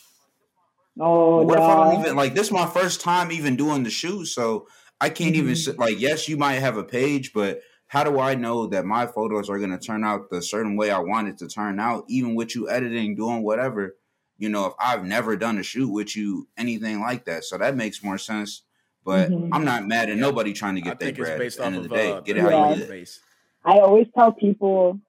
[0.99, 2.47] oh, what if I don't even like this?
[2.47, 4.69] Is my first time even doing the shoot, so
[5.01, 5.51] I can't mm-hmm.
[5.51, 6.01] even like.
[6.01, 7.61] Yes, you might have a page, but
[7.93, 10.91] how do I know that my photos are going to turn out the certain way
[10.91, 13.97] I want it to turn out, even with you editing, doing whatever?
[14.39, 17.77] You know, if I've never done a shoot with you, anything like that, so that
[17.77, 18.63] makes more sense
[19.05, 19.53] but mm-hmm.
[19.53, 21.41] I'm not mad at nobody trying to get their bread.
[21.41, 23.19] At the end of the day, uh, get it how you live.
[23.65, 25.01] I always tell people,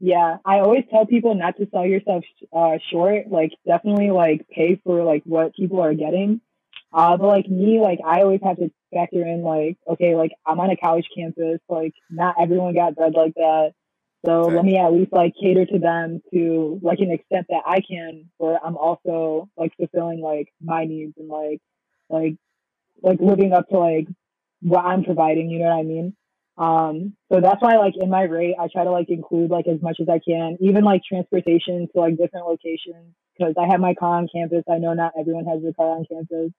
[0.00, 3.28] yeah, I always tell people not to sell yourself uh, short.
[3.30, 6.40] Like, definitely, like pay for like what people are getting.
[6.92, 10.60] Uh, but like me, like I always have to factor in like, okay, like I'm
[10.60, 11.60] on a college campus.
[11.68, 13.72] Like, not everyone got bread like that.
[14.26, 14.56] So okay.
[14.56, 18.30] let me at least like cater to them to like an extent that I can,
[18.38, 21.60] where I'm also like fulfilling like my needs and like
[22.08, 22.36] like
[23.02, 24.08] like living up to like
[24.60, 26.16] what I'm providing, you know what I mean?
[26.56, 29.80] Um, so that's why like in my rate I try to like include like as
[29.80, 33.94] much as I can, even like transportation to like different locations because I have my
[33.94, 34.64] car on campus.
[34.68, 36.50] I know not everyone has their car on campus.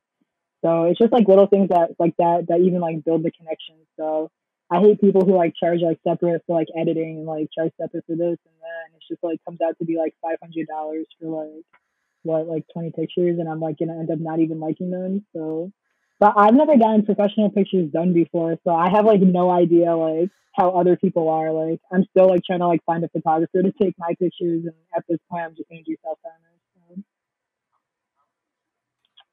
[0.63, 3.75] So it's just like little things that like that that even like build the connection.
[3.97, 4.29] So
[4.71, 8.05] I hate people who like charge like separate for like editing and like charge separate
[8.05, 10.67] for this and that and it's just like comes out to be like five hundred
[10.67, 11.65] dollars for like
[12.23, 15.25] what like 20 pictures and I'm like gonna end up not even liking them.
[15.33, 15.71] So,
[16.19, 20.29] but I've never gotten professional pictures done before, so I have like no idea like
[20.53, 21.51] how other people are.
[21.51, 24.75] Like I'm still like trying to like find a photographer to take my pictures, and
[24.95, 25.95] at this point I'm just gonna do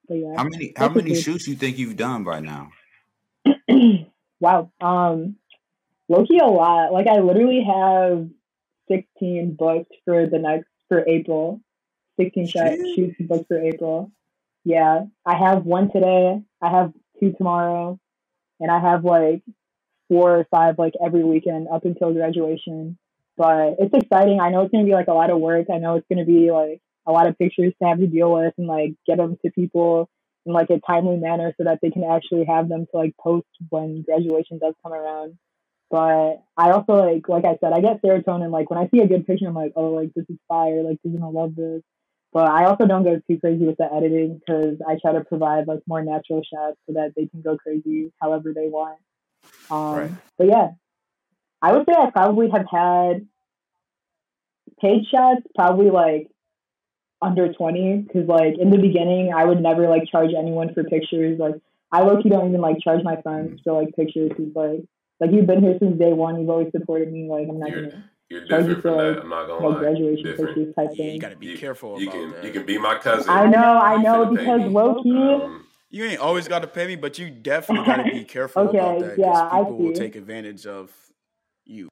[0.08, 0.14] So.
[0.14, 0.34] yeah.
[0.36, 1.22] How many how many good.
[1.22, 2.70] shoots you think you've done by now?
[4.40, 4.70] wow.
[4.80, 5.36] Um,
[6.08, 6.92] Loki a lot.
[6.92, 8.28] Like I literally have
[8.88, 11.60] 16 booked for the next for April.
[12.18, 14.10] 16 shot shoots booked for April.
[14.64, 16.42] Yeah, I have one today.
[16.60, 17.98] I have two tomorrow,
[18.58, 19.42] and I have like
[20.08, 22.98] four or five like every weekend up until graduation.
[23.36, 24.40] But it's exciting.
[24.40, 25.66] I know it's gonna be like a lot of work.
[25.72, 28.54] I know it's gonna be like a lot of pictures to have to deal with
[28.58, 30.08] and like get them to people
[30.44, 33.46] in like a timely manner so that they can actually have them to like post
[33.68, 35.36] when graduation does come around.
[35.90, 39.08] But I also like like I said, I get serotonin like when I see a
[39.08, 41.82] good picture, I'm like, oh, like this is fire, like they're gonna love this.
[42.32, 45.68] But I also don't go too crazy with the editing because I try to provide
[45.68, 48.98] like more natural shots so that they can go crazy however they want.
[49.70, 50.10] Um, right.
[50.36, 50.70] But yeah,
[51.62, 53.26] I would say I probably have had
[54.80, 56.28] paid shots probably like
[57.22, 61.38] under 20 because like in the beginning I would never like charge anyone for pictures.
[61.38, 61.54] Like
[61.92, 64.84] I low key don't even like charge my friends for like pictures because like
[65.20, 66.38] like you've been here since day one.
[66.40, 67.28] You've always supported me.
[67.28, 69.18] Like I'm not You're, gonna you're different from that.
[69.20, 69.78] I'm not gonna lie.
[69.78, 70.76] Graduation different.
[70.76, 71.14] Type thing.
[71.14, 72.00] You gotta be you, careful.
[72.00, 72.44] You can that.
[72.44, 73.30] you can be my cousin.
[73.30, 75.16] I know, I know, because low key.
[75.16, 78.62] Um, you ain't always got to pay me, but you definitely got to be careful
[78.68, 79.18] okay, about that.
[79.18, 80.90] Yeah, people will take advantage of
[81.64, 81.88] you.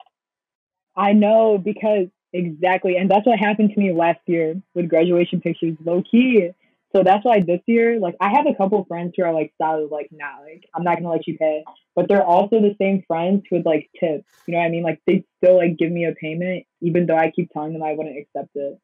[0.97, 5.77] I know because exactly, and that's what happened to me last year with graduation pictures.
[5.85, 6.51] Low key,
[6.95, 9.91] so that's why this year, like, I have a couple friends who are like solid,
[9.91, 11.65] like, nah, like, I'm not gonna let you pay.
[11.97, 14.25] But they're also the same friends who would like tip.
[14.47, 14.85] You know what I mean?
[14.85, 17.95] Like, they still like give me a payment, even though I keep telling them I
[17.95, 18.79] wouldn't accept it.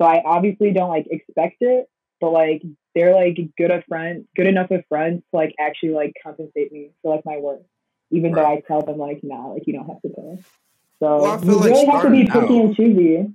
[0.00, 1.86] So I obviously don't like expect it,
[2.20, 2.62] but like
[2.94, 6.90] they're like good a friend, good enough of friends to like actually like compensate me
[7.02, 7.62] for like my work,
[8.12, 8.42] even right.
[8.42, 10.44] though I tell them like, nah, like you don't have to pay.
[10.98, 13.26] So well, you like really have to be picky out, and choosy.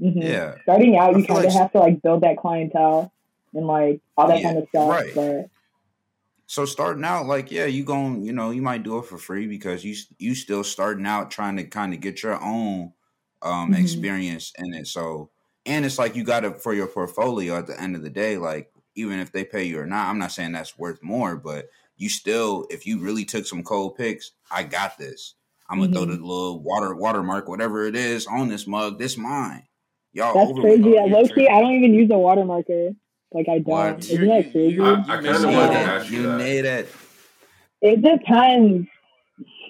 [0.00, 0.22] Mm-hmm.
[0.22, 0.54] Yeah.
[0.62, 3.12] Starting out, you kind of like have to like build that clientele
[3.54, 4.90] and like all that yeah, kind of stuff.
[4.90, 5.14] Right.
[5.14, 5.50] But
[6.46, 9.46] so starting out, like yeah, you going, you know, you might do it for free
[9.46, 12.92] because you you still starting out trying to kind of get your own
[13.42, 13.82] um mm-hmm.
[13.82, 14.86] experience in it.
[14.86, 15.30] So
[15.66, 18.38] and it's like you got it for your portfolio at the end of the day.
[18.38, 21.68] Like even if they pay you or not, I'm not saying that's worth more, but
[21.96, 25.34] you still, if you really took some cold picks, I got this.
[25.72, 26.04] I'm gonna mm-hmm.
[26.04, 28.98] throw the little water watermark, whatever it is, on this mug.
[28.98, 29.62] This mine.
[30.12, 30.34] Y'all.
[30.34, 30.98] That's crazy.
[30.98, 32.94] At low key, I don't even use a watermarker.
[33.32, 33.66] Like I don't.
[33.66, 33.98] What?
[34.00, 34.78] Isn't that crazy?
[34.78, 36.88] I, I kind of want to ask you, you need it.
[37.80, 38.86] It depends.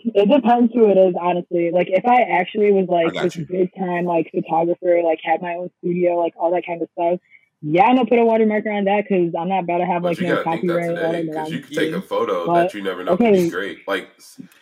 [0.04, 1.70] It depends who it is, honestly.
[1.70, 3.46] Like if I actually was like this you.
[3.46, 7.20] big time like photographer, like had my own studio, like all that kind of stuff.
[7.64, 10.20] Yeah, I'm gonna put a watermark on that because I'm not about to have like
[10.20, 11.26] no copyright.
[11.26, 13.86] Because you can take a photo but, that you never know okay, could be great,
[13.86, 14.08] like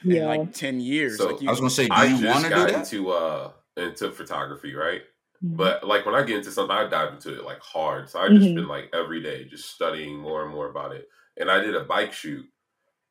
[0.05, 0.21] yeah.
[0.21, 1.17] in like ten years.
[1.17, 2.75] So like I was gonna say, do I you want to do that?
[2.75, 5.01] Into uh into photography, right?
[5.43, 5.57] Mm-hmm.
[5.57, 8.11] But like when I get into something, I dive into it like hard.
[8.11, 8.57] So I just mm-hmm.
[8.57, 11.09] been like every day just studying more and more about it.
[11.39, 12.45] And I did a bike shoot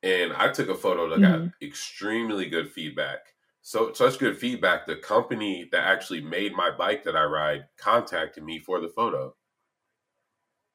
[0.03, 1.45] and I took a photo that mm-hmm.
[1.45, 3.19] got extremely good feedback.
[3.63, 4.85] So such good feedback.
[4.85, 9.33] The company that actually made my bike that I ride contacted me for the photo.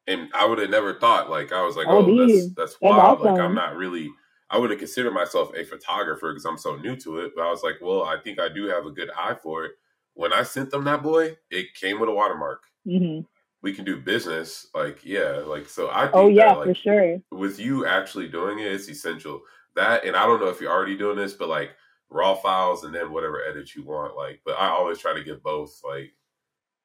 [0.06, 3.20] And I would have never thought like I was like, oh, oh that's that's wild.
[3.20, 3.34] Awesome.
[3.34, 4.10] Like I'm not really
[4.50, 7.32] I wouldn't consider myself a photographer because I'm so new to it.
[7.34, 9.72] But I was like, well, I think I do have a good eye for it
[10.14, 12.62] when I sent them that boy, it came with a watermark.
[12.86, 13.22] Mm-hmm.
[13.62, 15.88] We can do business, like yeah, like so.
[15.88, 17.18] I oh yeah, that, like, for sure.
[17.30, 19.40] With you actually doing it, it's essential.
[19.74, 21.70] That and I don't know if you're already doing this, but like
[22.10, 24.16] raw files and then whatever edit you want.
[24.16, 25.80] Like, but I always try to get both.
[25.82, 26.12] Like,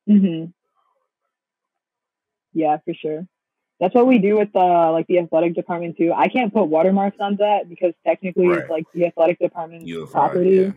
[0.08, 0.46] hmm
[2.54, 3.28] yeah, for sure.
[3.80, 6.12] That's what we do with the uh, like the athletic department too.
[6.14, 8.60] I can't put watermarks on that because technically right.
[8.60, 10.74] it's like the athletic department's property.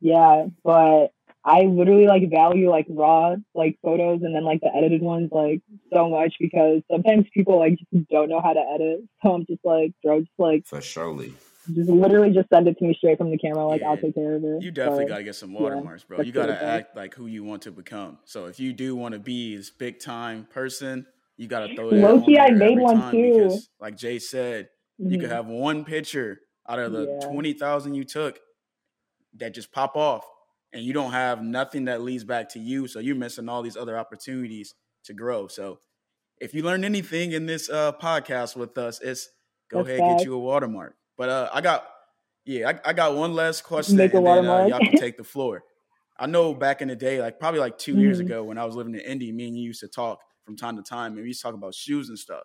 [0.00, 0.38] Yeah.
[0.40, 1.08] yeah, but
[1.46, 5.60] I literally like value like raw like photos and then like the edited ones like
[5.92, 9.00] so much because sometimes people like just don't know how to edit.
[9.22, 11.34] So I'm just like, bro, just like for surely.
[11.74, 13.66] Just literally just send it to me straight from the camera.
[13.66, 13.90] Like yeah.
[13.90, 14.62] I'll take care of it.
[14.62, 16.24] You definitely got to get some watermarks, yeah, bro.
[16.24, 18.18] You got to act like who you want to become.
[18.24, 21.06] So if you do want to be this big time person,
[21.36, 21.94] you got to throw it.
[21.94, 23.32] Loki, I made one too.
[23.32, 24.68] Because, like Jay said,
[25.00, 25.10] mm-hmm.
[25.10, 25.36] you could mm-hmm.
[25.36, 27.28] have one picture out of the yeah.
[27.28, 28.38] twenty thousand you took
[29.34, 30.24] that just pop off
[30.72, 32.88] and you don't have nothing that leads back to you.
[32.88, 35.46] So you're missing all these other opportunities to grow.
[35.46, 35.78] So
[36.38, 39.28] if you learn anything in this uh, podcast with us, it's
[39.70, 40.94] go That's ahead and get you a watermark.
[41.16, 41.86] But uh, I got,
[42.44, 45.24] yeah, I, I, got one last question, Make and then uh, y'all can take the
[45.24, 45.64] floor.
[46.18, 48.00] I know back in the day, like probably like 2 mm-hmm.
[48.00, 50.56] years ago when I was living in Indy, me and you used to talk from
[50.56, 52.44] time to time, and we used to talk about shoes and stuff.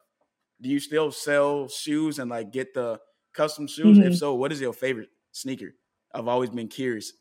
[0.61, 2.99] Do you still sell shoes and like get the
[3.33, 3.97] custom shoes?
[3.97, 4.09] Mm-hmm.
[4.09, 5.73] If so, what is your favorite sneaker?
[6.13, 7.13] I've always been curious.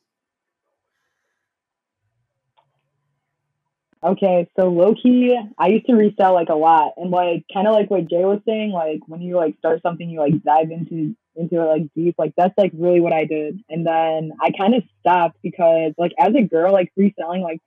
[4.03, 7.74] Okay, so low key, I used to resell like a lot, and like kind of
[7.74, 11.14] like what Jay was saying, like when you like start something, you like dive into
[11.41, 12.14] into it like deep.
[12.18, 16.12] Like that's like really what I did, and then I kind of stopped because like
[16.18, 17.61] as a girl, like reselling, like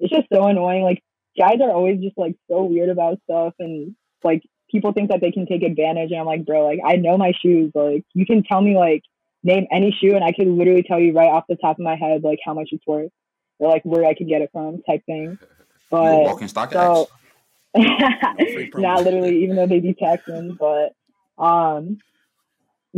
[0.00, 0.82] it's just so annoying.
[0.82, 1.02] Like
[1.38, 5.32] guys are always just like so weird about stuff, and like people think that they
[5.32, 7.72] can take advantage, and I'm like, bro, like I know my shoes.
[7.74, 9.02] Like you can tell me like
[9.42, 11.96] name any shoe, and I could literally tell you right off the top of my
[11.96, 13.12] head like how much it's worth
[13.58, 15.38] or like where I could get it from, type thing.
[15.90, 17.08] But walking stock so,
[17.74, 20.94] not literally, even though they be taxing, but
[21.42, 21.98] um,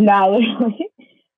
[0.00, 0.86] not literally.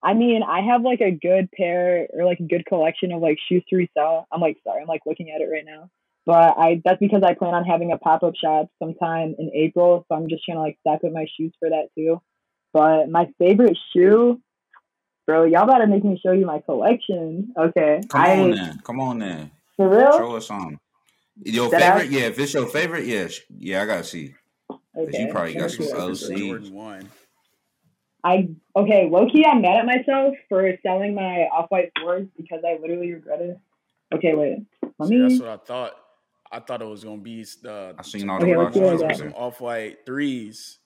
[0.02, 3.38] I mean, I have like a good pair or like a good collection of like
[3.48, 4.26] shoes to resell.
[4.32, 5.90] I'm like, sorry, I'm like looking at it right now.
[6.24, 10.04] But I that's because I plan on having a pop up shop sometime in April,
[10.08, 12.20] so I'm just trying to like stack up my shoes for that too.
[12.72, 14.40] But my favorite shoe,
[15.26, 17.52] bro, y'all gotta make me show you my collection.
[17.58, 19.50] Okay, come I, on then, come on then.
[19.76, 20.12] For real?
[20.12, 20.78] Show us some.
[21.44, 22.10] Your favorite?
[22.10, 24.34] Yeah, if it's your favorite, yeah, yeah, I gotta see.
[24.96, 25.22] Okay.
[25.22, 26.72] You probably got some OC.
[28.24, 32.60] I okay, low key, I'm mad at myself for selling my off white fours because
[32.66, 33.58] I literally regret it.
[34.14, 34.64] Okay, wait.
[34.98, 35.16] Let me.
[35.16, 35.92] See, that's what I thought.
[36.52, 37.94] I thought it was gonna be the.
[37.98, 40.78] I seen all the okay, some off white threes.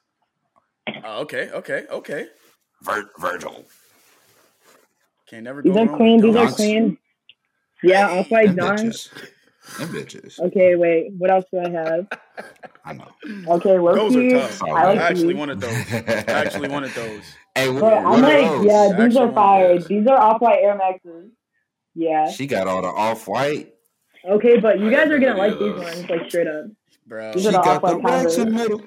[1.04, 2.28] Uh, okay, okay, okay.
[2.82, 3.64] Vir- Virgil.
[5.28, 6.20] Can't never go These are clean.
[6.22, 6.98] These are clean.
[7.82, 9.10] Yeah, off white dons.
[9.78, 10.38] Them bitches.
[10.40, 11.12] Okay, wait.
[11.18, 12.06] What else do I have?
[12.84, 13.08] I know.
[13.48, 14.62] Okay, well, those are tough.
[14.62, 15.92] I, like I actually wanted those.
[15.92, 17.22] I actually wanted those.
[17.56, 18.66] Hey, what, I'm like, those?
[18.66, 19.78] yeah, these are fire.
[19.78, 21.30] These are off white Air Maxes.
[21.94, 22.30] Yeah.
[22.30, 23.72] She got all the off white.
[24.28, 26.66] Okay, but you guys are gonna like these ones, like straight up.
[27.06, 28.82] Bro, these she got the racks in the middle.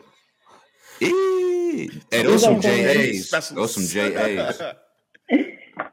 [1.01, 1.89] Eee.
[2.11, 3.49] Hey, those some JAs.
[3.49, 4.61] Those some JAs.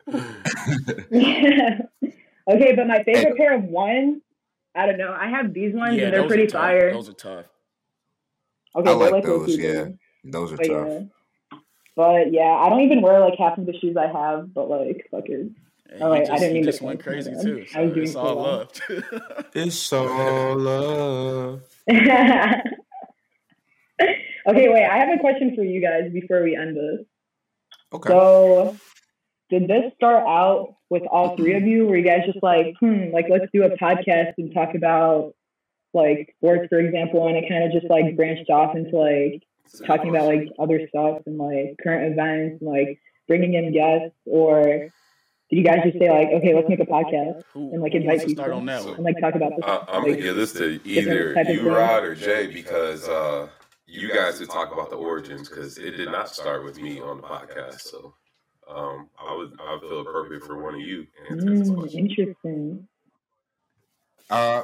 [2.48, 3.34] okay, but my favorite hey.
[3.38, 4.20] pair of ones
[4.76, 5.16] I don't know.
[5.18, 6.92] I have these ones yeah, and they're pretty fire.
[6.92, 7.46] Those are tough.
[8.74, 9.56] Okay, I like, like those.
[9.56, 9.86] Yeah,
[10.24, 10.88] those are but tough.
[10.88, 11.00] Yeah.
[11.96, 14.52] But yeah, I don't even wear like half of the shoes I have.
[14.52, 15.50] But like, fuck it.
[15.88, 17.64] Hey, oh, wait, I didn't mean just went crazy too.
[17.66, 18.70] So I was doing it's all love.
[19.54, 21.62] it's all love.
[21.88, 22.62] okay,
[24.46, 24.84] wait.
[24.84, 27.06] I have a question for you guys before we end this.
[27.92, 28.08] Okay.
[28.10, 28.76] So,
[29.50, 31.86] did this start out with all three of you?
[31.86, 35.34] Were you guys just like, hmm, like let's do a podcast and talk about
[35.94, 39.42] like sports, for example, and it kind of just like branched off into like
[39.86, 44.88] talking about like other stuff and like current events and like bringing in guests or
[45.48, 48.44] did you guys just say like, okay, let's make a podcast and like invite people
[48.44, 49.64] and like talk about this?
[49.64, 53.46] Uh, I'm gonna give this to either you, Rod, or Jay, because uh,
[53.86, 57.18] you guys would talk about the origins because it did not start with me on
[57.18, 57.82] the podcast.
[57.82, 58.14] So
[58.68, 62.88] um, I would I would feel appropriate for one of you mm, Interesting.
[64.28, 64.62] Uh,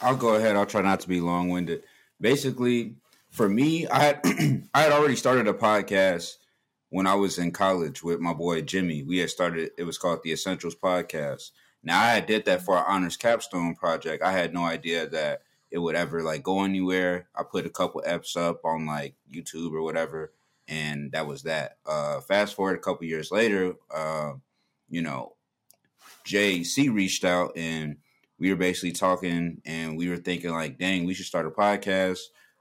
[0.00, 0.56] I'll go ahead.
[0.56, 1.84] I'll try not to be long winded.
[2.20, 2.96] Basically,
[3.30, 4.20] for me, I had
[4.74, 6.36] I had already started a podcast
[6.90, 9.02] when I was in college with my boy Jimmy.
[9.02, 9.70] We had started.
[9.78, 11.50] It was called the Essentials Podcast.
[11.82, 14.22] Now I did that for our honors capstone project.
[14.22, 17.28] I had no idea that it would ever like go anywhere.
[17.34, 20.32] I put a couple eps up on like YouTube or whatever,
[20.68, 21.78] and that was that.
[21.86, 24.32] Uh, fast forward a couple years later, uh,
[24.88, 25.34] you know,
[26.24, 27.96] JC reached out and
[28.38, 32.20] we were basically talking and we were thinking like, dang, we should start a podcast.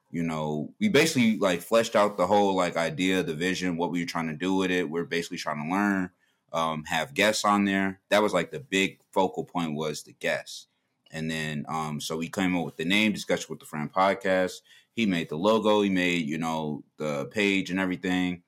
[0.09, 3.99] You know, we basically like fleshed out the whole like idea, the vision, what we
[4.01, 4.89] were trying to do with it.
[4.89, 6.09] We're basically trying to learn,
[6.53, 7.99] um, have guests on there.
[8.09, 10.67] That was like the big focal point was the guests.
[11.11, 14.61] And then um, so we came up with the name, discussion with the friend podcast.
[14.97, 18.41] He made the logo, he made, you know, the page and everything.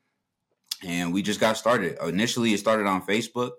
[0.83, 1.99] And we just got started.
[2.03, 3.51] Initially it started on Facebook.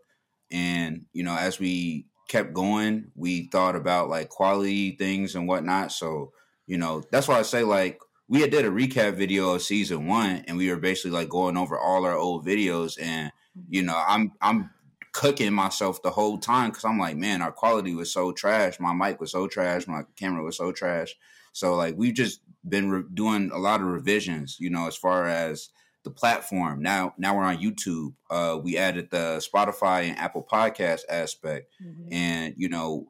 [0.51, 5.93] And, you know, as we kept going, we thought about like quality things and whatnot.
[5.93, 6.33] So,
[6.67, 10.09] you know, that's why I say like we had did a recap video of season
[10.09, 13.31] one and we were basically like going over all our old videos and
[13.69, 14.71] you know, I'm I'm
[15.13, 18.81] cooking myself the whole time because I'm like, man, our quality was so trash.
[18.81, 19.87] My mic was so trash.
[19.87, 21.15] My camera was so trash.
[21.53, 25.27] So like we've just been re- doing a lot of revisions, you know, as far
[25.27, 25.71] as
[26.05, 26.83] the platform.
[26.83, 28.15] Now, now we're on YouTube.
[28.31, 32.13] Uh, we added the Spotify and Apple Podcast aspect, mm-hmm.
[32.13, 33.09] and you know,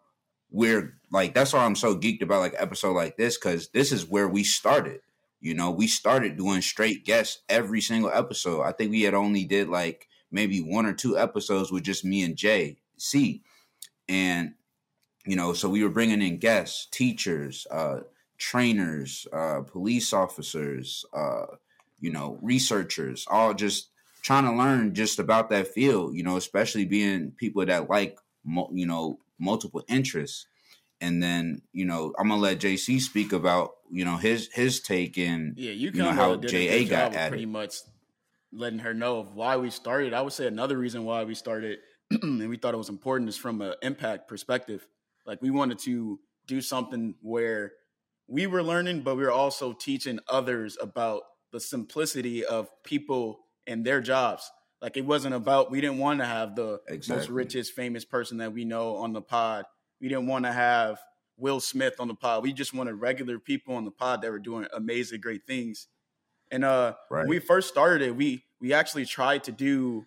[0.50, 4.06] we're like that's why I'm so geeked about like episode like this because this is
[4.06, 5.00] where we started.
[5.40, 8.62] You know, we started doing straight guests every single episode.
[8.62, 12.22] I think we had only did like maybe one or two episodes with just me
[12.22, 13.42] and Jay C,
[14.08, 14.54] and
[15.26, 18.00] you know, so we were bringing in guests, teachers, uh,
[18.40, 21.04] trainers, uh, police officers.
[21.14, 21.46] Uh,
[22.00, 23.90] you know, researchers, all just
[24.22, 28.18] trying to learn just about that field, you know, especially being people that like,
[28.72, 30.46] you know, multiple interests.
[31.02, 35.16] And then, you know, I'm gonna let JC speak about, you know, his his take
[35.16, 37.76] in, yeah, you, you know, how JA got at pretty much
[38.52, 40.12] letting her know of why we started.
[40.12, 41.78] I would say another reason why we started
[42.10, 44.86] and we thought it was important is from an impact perspective.
[45.24, 47.72] Like we wanted to do something where
[48.30, 51.22] we were learning, but we were also teaching others about
[51.52, 54.48] the simplicity of people and their jobs.
[54.80, 57.16] Like it wasn't about we didn't want to have the exactly.
[57.16, 59.64] most richest famous person that we know on the pod.
[60.00, 61.00] We didn't want to have
[61.36, 62.44] Will Smith on the pod.
[62.44, 65.88] We just wanted regular people on the pod that were doing amazing, great things.
[66.52, 67.22] And uh, right.
[67.22, 70.06] when we first started it, we we actually tried to do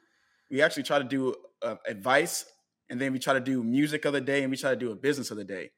[0.49, 2.45] we actually tried to do uh, advice,
[2.89, 4.91] and then we tried to do music of the day, and we tried to do
[4.91, 5.71] a business of the day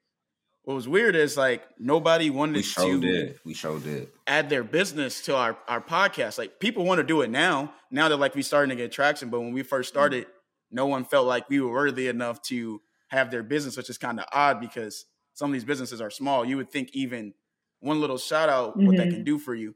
[0.65, 3.39] what was weird is like nobody wanted we to did.
[3.45, 7.21] we showed did add their business to our our podcast like people want to do
[7.21, 9.99] it now now that like we starting to get traction but when we first mm-hmm.
[9.99, 10.27] started
[10.71, 14.19] no one felt like we were worthy enough to have their business which is kind
[14.19, 17.33] of odd because some of these businesses are small you would think even
[17.79, 18.87] one little shout out mm-hmm.
[18.87, 19.23] what that can mm-hmm.
[19.23, 19.73] do for you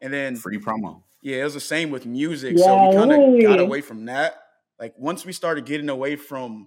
[0.00, 3.12] and then free promo yeah it was the same with music yeah, so we kind
[3.12, 4.34] of got away from that
[4.80, 6.66] like once we started getting away from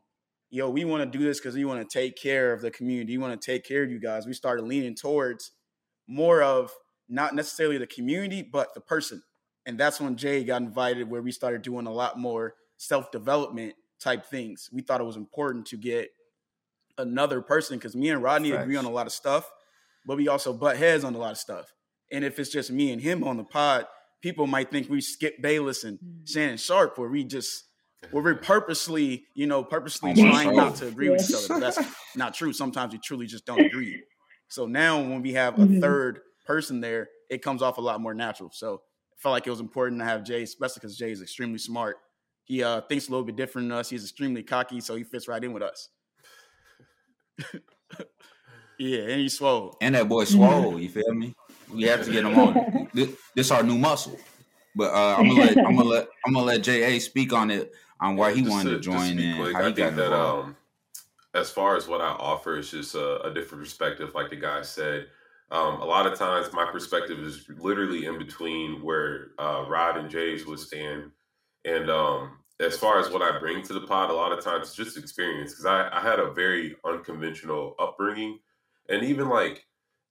[0.55, 3.17] yo, we want to do this because we want to take care of the community.
[3.17, 4.25] We want to take care of you guys.
[4.25, 5.51] We started leaning towards
[6.07, 6.71] more of
[7.09, 9.21] not necessarily the community, but the person.
[9.65, 13.73] And that's when Jay got invited, where we started doing a lot more self development
[13.99, 14.69] type things.
[14.71, 16.09] We thought it was important to get
[16.97, 18.63] another person because me and Rodney Facts.
[18.63, 19.51] agree on a lot of stuff,
[20.05, 21.73] but we also butt heads on a lot of stuff.
[22.13, 23.87] And if it's just me and him on the pod,
[24.21, 26.29] people might think we skip Bayless and mm.
[26.31, 27.65] Shannon Sharpe, where we just
[28.11, 31.47] where we're purposely, you know, purposely trying not to agree with each other.
[31.47, 31.79] But that's
[32.15, 32.53] not true.
[32.53, 34.01] Sometimes we truly just don't agree.
[34.47, 35.79] So now when we have a mm-hmm.
[35.81, 38.51] third person there, it comes off a lot more natural.
[38.53, 41.57] So I felt like it was important to have Jay, especially because Jay is extremely
[41.57, 41.97] smart.
[42.43, 43.89] He uh, thinks a little bit different than us.
[43.89, 45.89] He's extremely cocky, so he fits right in with us.
[48.77, 49.75] yeah, and he's swole.
[49.81, 51.33] And that boy swole, you feel me?
[51.73, 52.89] We have to get him on.
[52.93, 54.19] This, this our new muscle.
[54.75, 57.73] But uh, I'm gonna let I'm gonna let I'm gonna let JA speak on it
[58.01, 59.37] on why yeah, he wanted to, to join in.
[59.37, 60.55] Quick, how I think that um,
[61.33, 64.61] as far as what I offer is just a, a different perspective, like the guy
[64.61, 65.07] said.
[65.51, 70.09] Um, a lot of times, my perspective is literally in between where uh, Rod and
[70.09, 71.11] Jay's would stand,
[71.63, 74.67] and um, as far as what I bring to the pod, a lot of times
[74.67, 78.39] it's just experience because I, I had a very unconventional upbringing,
[78.89, 79.65] and even like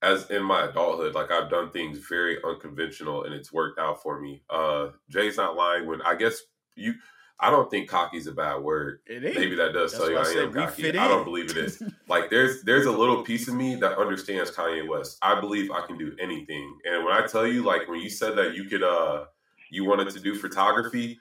[0.05, 4.21] as in my adulthood, like I've done things very unconventional and it's worked out for
[4.21, 4.43] me.
[4.51, 6.43] Uh Jay's not lying when I guess
[6.77, 6.95] you
[7.41, 9.01] I don't think cocky is a bad word.
[9.09, 10.97] Maybe that does That's tell you I, I am cocky.
[10.97, 11.83] I don't believe it is.
[12.09, 15.19] like there's there's a little piece of me that understands Kanye West.
[15.21, 16.79] I believe I can do anything.
[16.85, 19.25] And when I tell you, like when you said that you could uh
[19.71, 21.19] you wanted to do photography,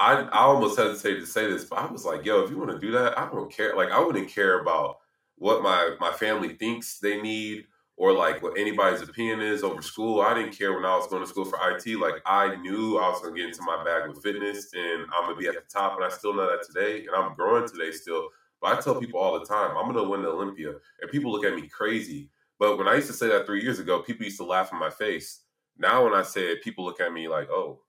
[0.00, 2.70] I I almost hesitated to say this, but I was like, yo, if you want
[2.70, 3.76] to do that, I don't care.
[3.76, 4.98] Like I wouldn't care about
[5.36, 7.66] what my my family thinks they need
[7.98, 10.20] or like what anybody's opinion is over school.
[10.20, 11.98] I didn't care when I was going to school for IT.
[11.98, 15.24] Like I knew I was going to get into my bag with fitness and I'm
[15.24, 15.96] going to be at the top.
[15.96, 17.06] And I still know that today.
[17.06, 18.28] And I'm growing today still.
[18.62, 20.74] But I tell people all the time, I'm going to win the Olympia.
[21.00, 22.30] And people look at me crazy.
[22.60, 24.78] But when I used to say that three years ago, people used to laugh in
[24.78, 25.40] my face.
[25.76, 27.80] Now when I say it, people look at me like, oh,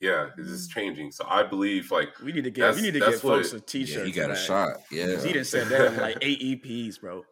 [0.00, 1.12] yeah, this is changing.
[1.12, 3.60] So I believe like we need to get we need to get folks it, a
[3.60, 4.00] t-shirt.
[4.00, 4.82] Yeah, he got a shot.
[4.90, 7.24] Yeah, he didn't say that in like eight EPs, bro.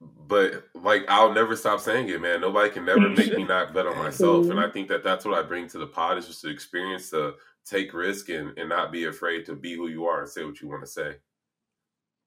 [0.00, 2.40] But like I'll never stop saying it, man.
[2.40, 5.38] Nobody can never make me not bet on myself, and I think that that's what
[5.38, 7.34] I bring to the pod is just to experience to
[7.64, 10.60] take risk and and not be afraid to be who you are and say what
[10.60, 11.16] you want to say.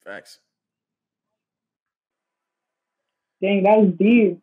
[0.03, 0.39] Facts.
[3.41, 4.39] Dang, that was deep.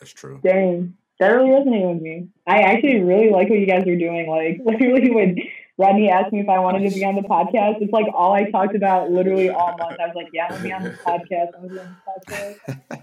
[0.00, 0.40] That's true.
[0.42, 2.28] Dang that really resonated with me.
[2.48, 4.28] I actually really like what you guys are doing.
[4.28, 5.36] Like literally when
[5.78, 8.50] Rodney asked me if I wanted to be on the podcast, it's like all I
[8.50, 9.98] talked about literally all month.
[10.00, 11.48] I was like, yeah, I'm gonna be on the podcast.
[11.56, 11.96] I'm gonna be on
[12.26, 13.02] the podcast.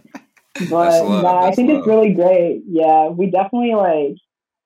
[0.70, 1.80] But I think love.
[1.80, 2.64] it's really great.
[2.68, 4.18] Yeah, we definitely like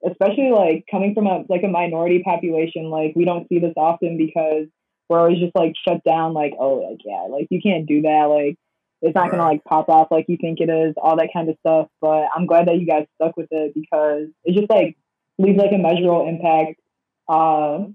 [0.06, 4.18] especially like coming from a like a minority population, like we don't see this often
[4.18, 4.68] because
[5.10, 8.26] we're always just like shut down, like, oh like yeah, like you can't do that,
[8.26, 8.58] like
[9.02, 9.32] it's not right.
[9.32, 11.88] gonna like pop off like you think it is, all that kind of stuff.
[12.02, 14.98] But I'm glad that you guys stuck with it because it just like
[15.38, 16.80] leaves like a measurable impact,
[17.28, 17.86] uh,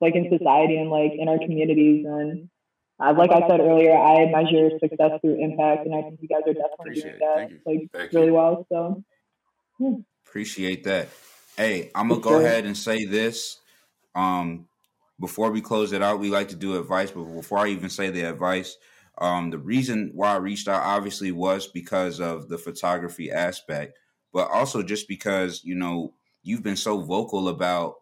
[0.00, 2.06] like in society and like in our communities.
[2.06, 2.48] And
[2.98, 6.42] uh, like I said earlier, I measure success through impact, and I think you guys
[6.46, 8.34] are definitely Appreciate doing that like Thank really you.
[8.34, 8.66] well.
[8.70, 9.04] So
[9.78, 9.96] yeah.
[10.26, 11.08] appreciate that.
[11.56, 12.42] Hey, I'm gonna go sure.
[12.42, 13.58] ahead and say this.
[14.14, 14.66] Um,
[15.20, 18.10] before we close it out, we like to do advice, but before I even say
[18.10, 18.78] the advice,
[19.18, 23.98] um, the reason why I reached out obviously was because of the photography aspect,
[24.32, 27.96] but also just because you know you've been so vocal about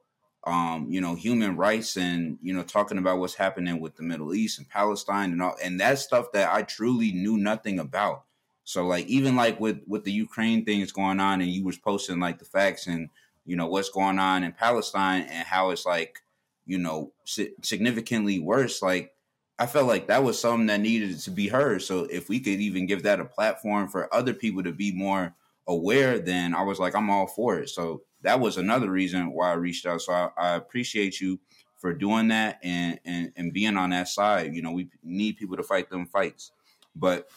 [0.45, 4.34] um, you know human rights and you know talking about what's happening with the Middle
[4.34, 8.24] East and Palestine and all, and that stuff that I truly knew nothing about.
[8.64, 12.20] So like even like with with the Ukraine things going on, and you was posting
[12.20, 13.09] like the facts and
[13.45, 16.22] you know what's going on in Palestine and how it's like
[16.66, 18.80] you know significantly worse.
[18.80, 19.14] Like
[19.59, 21.82] I felt like that was something that needed to be heard.
[21.82, 25.34] So if we could even give that a platform for other people to be more
[25.66, 27.70] aware, then I was like, I'm all for it.
[27.70, 30.03] So that was another reason why I reached out.
[30.03, 31.39] So I, I appreciate you
[31.77, 34.55] for doing that and, and and being on that side.
[34.55, 36.51] You know, we need people to fight them fights.
[36.95, 37.29] But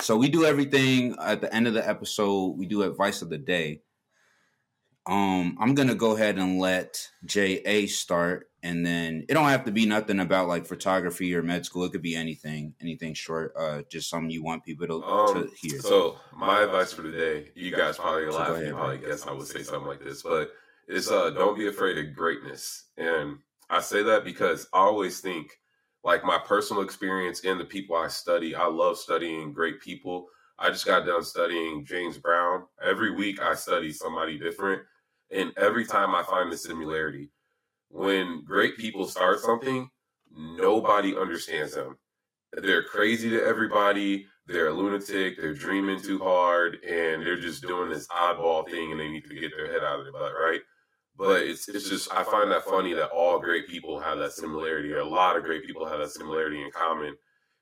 [0.00, 2.56] so we do everything at the end of the episode.
[2.58, 3.82] We do advice of the day.
[5.06, 9.72] Um, I'm gonna go ahead and let JA start and then it don't have to
[9.72, 11.84] be nothing about like photography or med school.
[11.84, 13.52] It could be anything, anything short.
[13.58, 15.80] Uh, just something you want people to, um, to hear.
[15.80, 18.30] So my advice for today, you guys probably.
[18.30, 20.52] So you probably guess I would say something like this, but
[20.86, 22.84] it's uh, don't be afraid of greatness.
[22.96, 23.38] And
[23.68, 25.58] I say that because I always think
[26.04, 28.54] like my personal experience and the people I study.
[28.54, 30.28] I love studying great people.
[30.58, 32.64] I just got done studying James Brown.
[32.84, 34.82] Every week I study somebody different,
[35.32, 37.30] and every time I find the similarity
[37.92, 39.88] when great people start something,
[40.34, 41.96] nobody understands them.
[42.52, 44.26] They're crazy to everybody.
[44.46, 45.36] They're a lunatic.
[45.38, 49.34] They're dreaming too hard, and they're just doing this oddball thing, and they need to
[49.34, 50.60] get their head out of the butt, right?
[51.16, 54.92] But it's it's just I find that funny that all great people have that similarity.
[54.94, 57.14] A lot of great people have that similarity in common,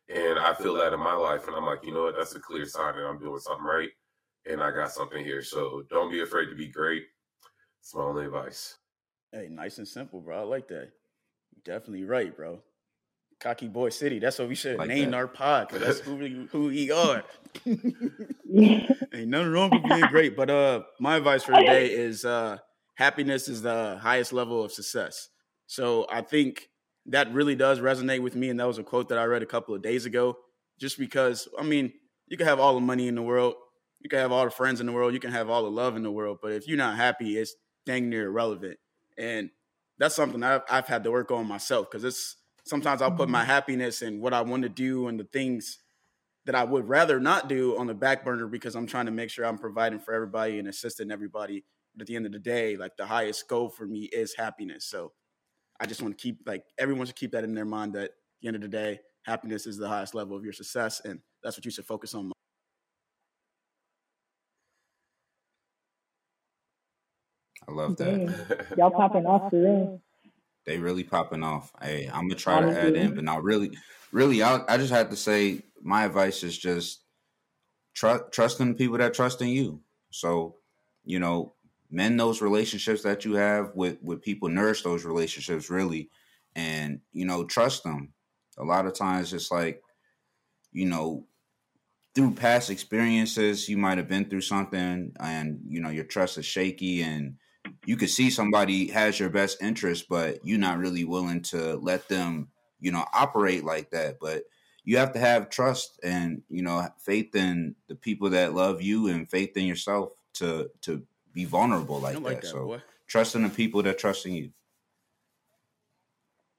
[0.08, 1.46] and I feel that in my life.
[1.46, 2.14] And I'm like, you know what?
[2.16, 3.90] That's a clear sign that I'm doing something right,
[4.46, 5.42] and I got something here.
[5.42, 7.02] So don't be afraid to be great.
[7.94, 8.76] My only advice.
[9.32, 10.40] Hey, nice and simple, bro.
[10.40, 10.90] I like that.
[11.64, 12.60] Definitely right, bro.
[13.40, 14.18] Cocky Boy City.
[14.18, 17.24] That's what we should like name our pod because that's who we, who we are.
[17.66, 20.36] Ain't nothing wrong with being great.
[20.36, 22.58] But uh, my advice for today is uh,
[22.96, 25.28] happiness is the highest level of success.
[25.66, 26.68] So I think
[27.06, 29.46] that really does resonate with me, and that was a quote that I read a
[29.46, 30.36] couple of days ago.
[30.78, 31.92] Just because, I mean,
[32.26, 33.54] you can have all the money in the world,
[34.00, 35.96] you can have all the friends in the world, you can have all the love
[35.96, 37.54] in the world, but if you're not happy, it's
[37.86, 38.78] dang near irrelevant.
[39.18, 39.50] And
[39.98, 43.40] that's something I've, I've had to work on myself because it's sometimes I'll put my
[43.40, 43.50] mm-hmm.
[43.50, 45.78] happiness and what I want to do and the things
[46.46, 49.30] that I would rather not do on the back burner because I'm trying to make
[49.30, 51.64] sure I'm providing for everybody and assisting everybody.
[51.94, 54.86] But at the end of the day, like the highest goal for me is happiness.
[54.86, 55.12] So
[55.78, 58.10] I just want to keep like everyone should keep that in their mind that at
[58.40, 61.56] the end of the day, happiness is the highest level of your success and that's
[61.56, 62.32] what you should focus on
[67.68, 68.66] I love that.
[68.76, 70.00] Y'all popping off for real.
[70.66, 71.72] They really popping off.
[71.80, 72.74] Hey, I'm gonna try Honestly.
[72.74, 73.70] to add in, but not really.
[74.12, 77.04] Really, I, I just had to say my advice is just
[77.94, 79.80] trust trusting people that trust in you.
[80.10, 80.56] So,
[81.04, 81.54] you know,
[81.90, 86.10] mend those relationships that you have with with people, nourish those relationships really,
[86.54, 88.12] and you know, trust them.
[88.58, 89.82] A lot of times, it's like
[90.72, 91.26] you know,
[92.14, 96.46] through past experiences, you might have been through something and, you know, your trust is
[96.46, 97.36] shaky and
[97.84, 102.08] you could see somebody has your best interest, but you're not really willing to let
[102.08, 102.48] them,
[102.80, 104.18] you know, operate like that.
[104.20, 104.44] But
[104.84, 109.08] you have to have trust and, you know, faith in the people that love you
[109.08, 111.02] and faith in yourself to to
[111.32, 112.42] be vulnerable like, like that.
[112.42, 112.48] that.
[112.48, 112.82] So boy.
[113.06, 114.50] trust in the people that trust in you.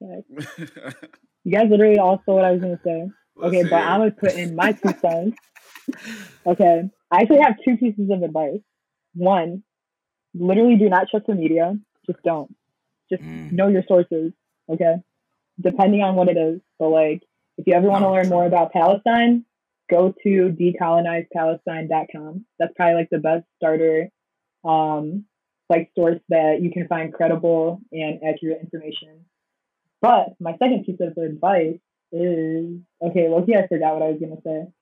[1.44, 3.08] you guys literally all saw what I was gonna say.
[3.36, 5.36] Let's okay, but I'm gonna put in my two cents.
[6.46, 6.90] Okay.
[7.10, 8.60] I actually have two pieces of advice.
[9.14, 9.62] One,
[10.34, 11.76] literally do not trust the media.
[12.06, 12.54] Just don't.
[13.10, 13.52] Just mm.
[13.52, 14.32] know your sources.
[14.68, 14.96] Okay.
[15.60, 16.60] Depending on what it is.
[16.78, 17.22] So like
[17.58, 19.44] if you ever want to learn more about Palestine,
[19.90, 22.44] go to decolonizepalestine.com.
[22.58, 24.08] That's probably like the best starter
[24.64, 25.24] um,
[25.68, 29.24] like source that you can find credible and accurate information.
[30.00, 31.78] But my second piece of advice
[32.10, 34.72] is okay, Loki, I forgot what I was gonna say.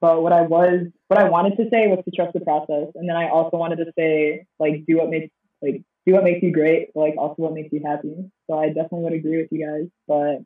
[0.00, 2.88] But what I was what I wanted to say was to trust the process.
[2.94, 5.32] And then I also wanted to say like do what makes
[5.62, 8.14] like do what makes you great, but like also what makes you happy.
[8.48, 9.88] So I definitely would agree with you guys.
[10.06, 10.44] But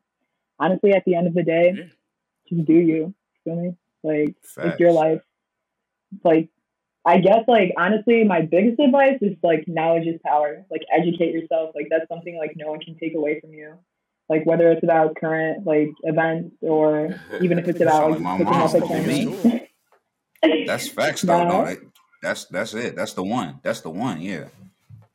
[0.59, 1.89] honestly at the end of the day,
[2.47, 3.13] just do you.
[3.43, 3.75] Feel me?
[4.03, 4.69] Like Facts.
[4.69, 5.21] it's your life.
[6.23, 6.49] Like
[7.05, 10.65] I guess like honestly, my biggest advice is like knowledge is power.
[10.69, 11.71] Like educate yourself.
[11.75, 13.73] Like that's something like no one can take away from you.
[14.31, 18.73] Like whether it's about current like events or even if it's about like, mom's
[20.65, 21.43] That's facts though.
[21.43, 21.75] No, no,
[22.23, 22.95] that's that's it.
[22.95, 23.59] That's the one.
[23.61, 24.21] That's the one.
[24.21, 24.45] Yeah.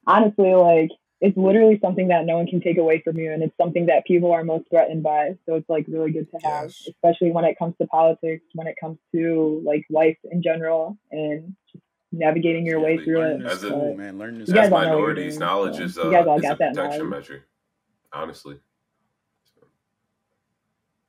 [0.06, 0.90] Honestly, like
[1.20, 4.04] it's literally something that no one can take away from you and it's something that
[4.04, 6.88] people are most threatened by so it's like really good to have yes.
[6.88, 11.56] especially when it comes to politics when it comes to like life in general and
[11.72, 11.82] just
[12.12, 14.52] navigating your way through it as, a, man, learn this.
[14.52, 17.28] as minorities knowledge is, uh, you guys all got that protection knowledge.
[17.30, 17.44] measure
[18.12, 18.58] honestly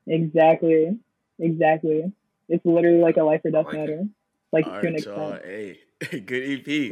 [0.08, 0.98] exactly.
[1.40, 2.12] Exactly.
[2.50, 4.00] It's literally like a life or death like matter.
[4.02, 4.08] It.
[4.52, 5.42] like to an extent.
[5.46, 5.80] hey
[6.26, 6.68] good ep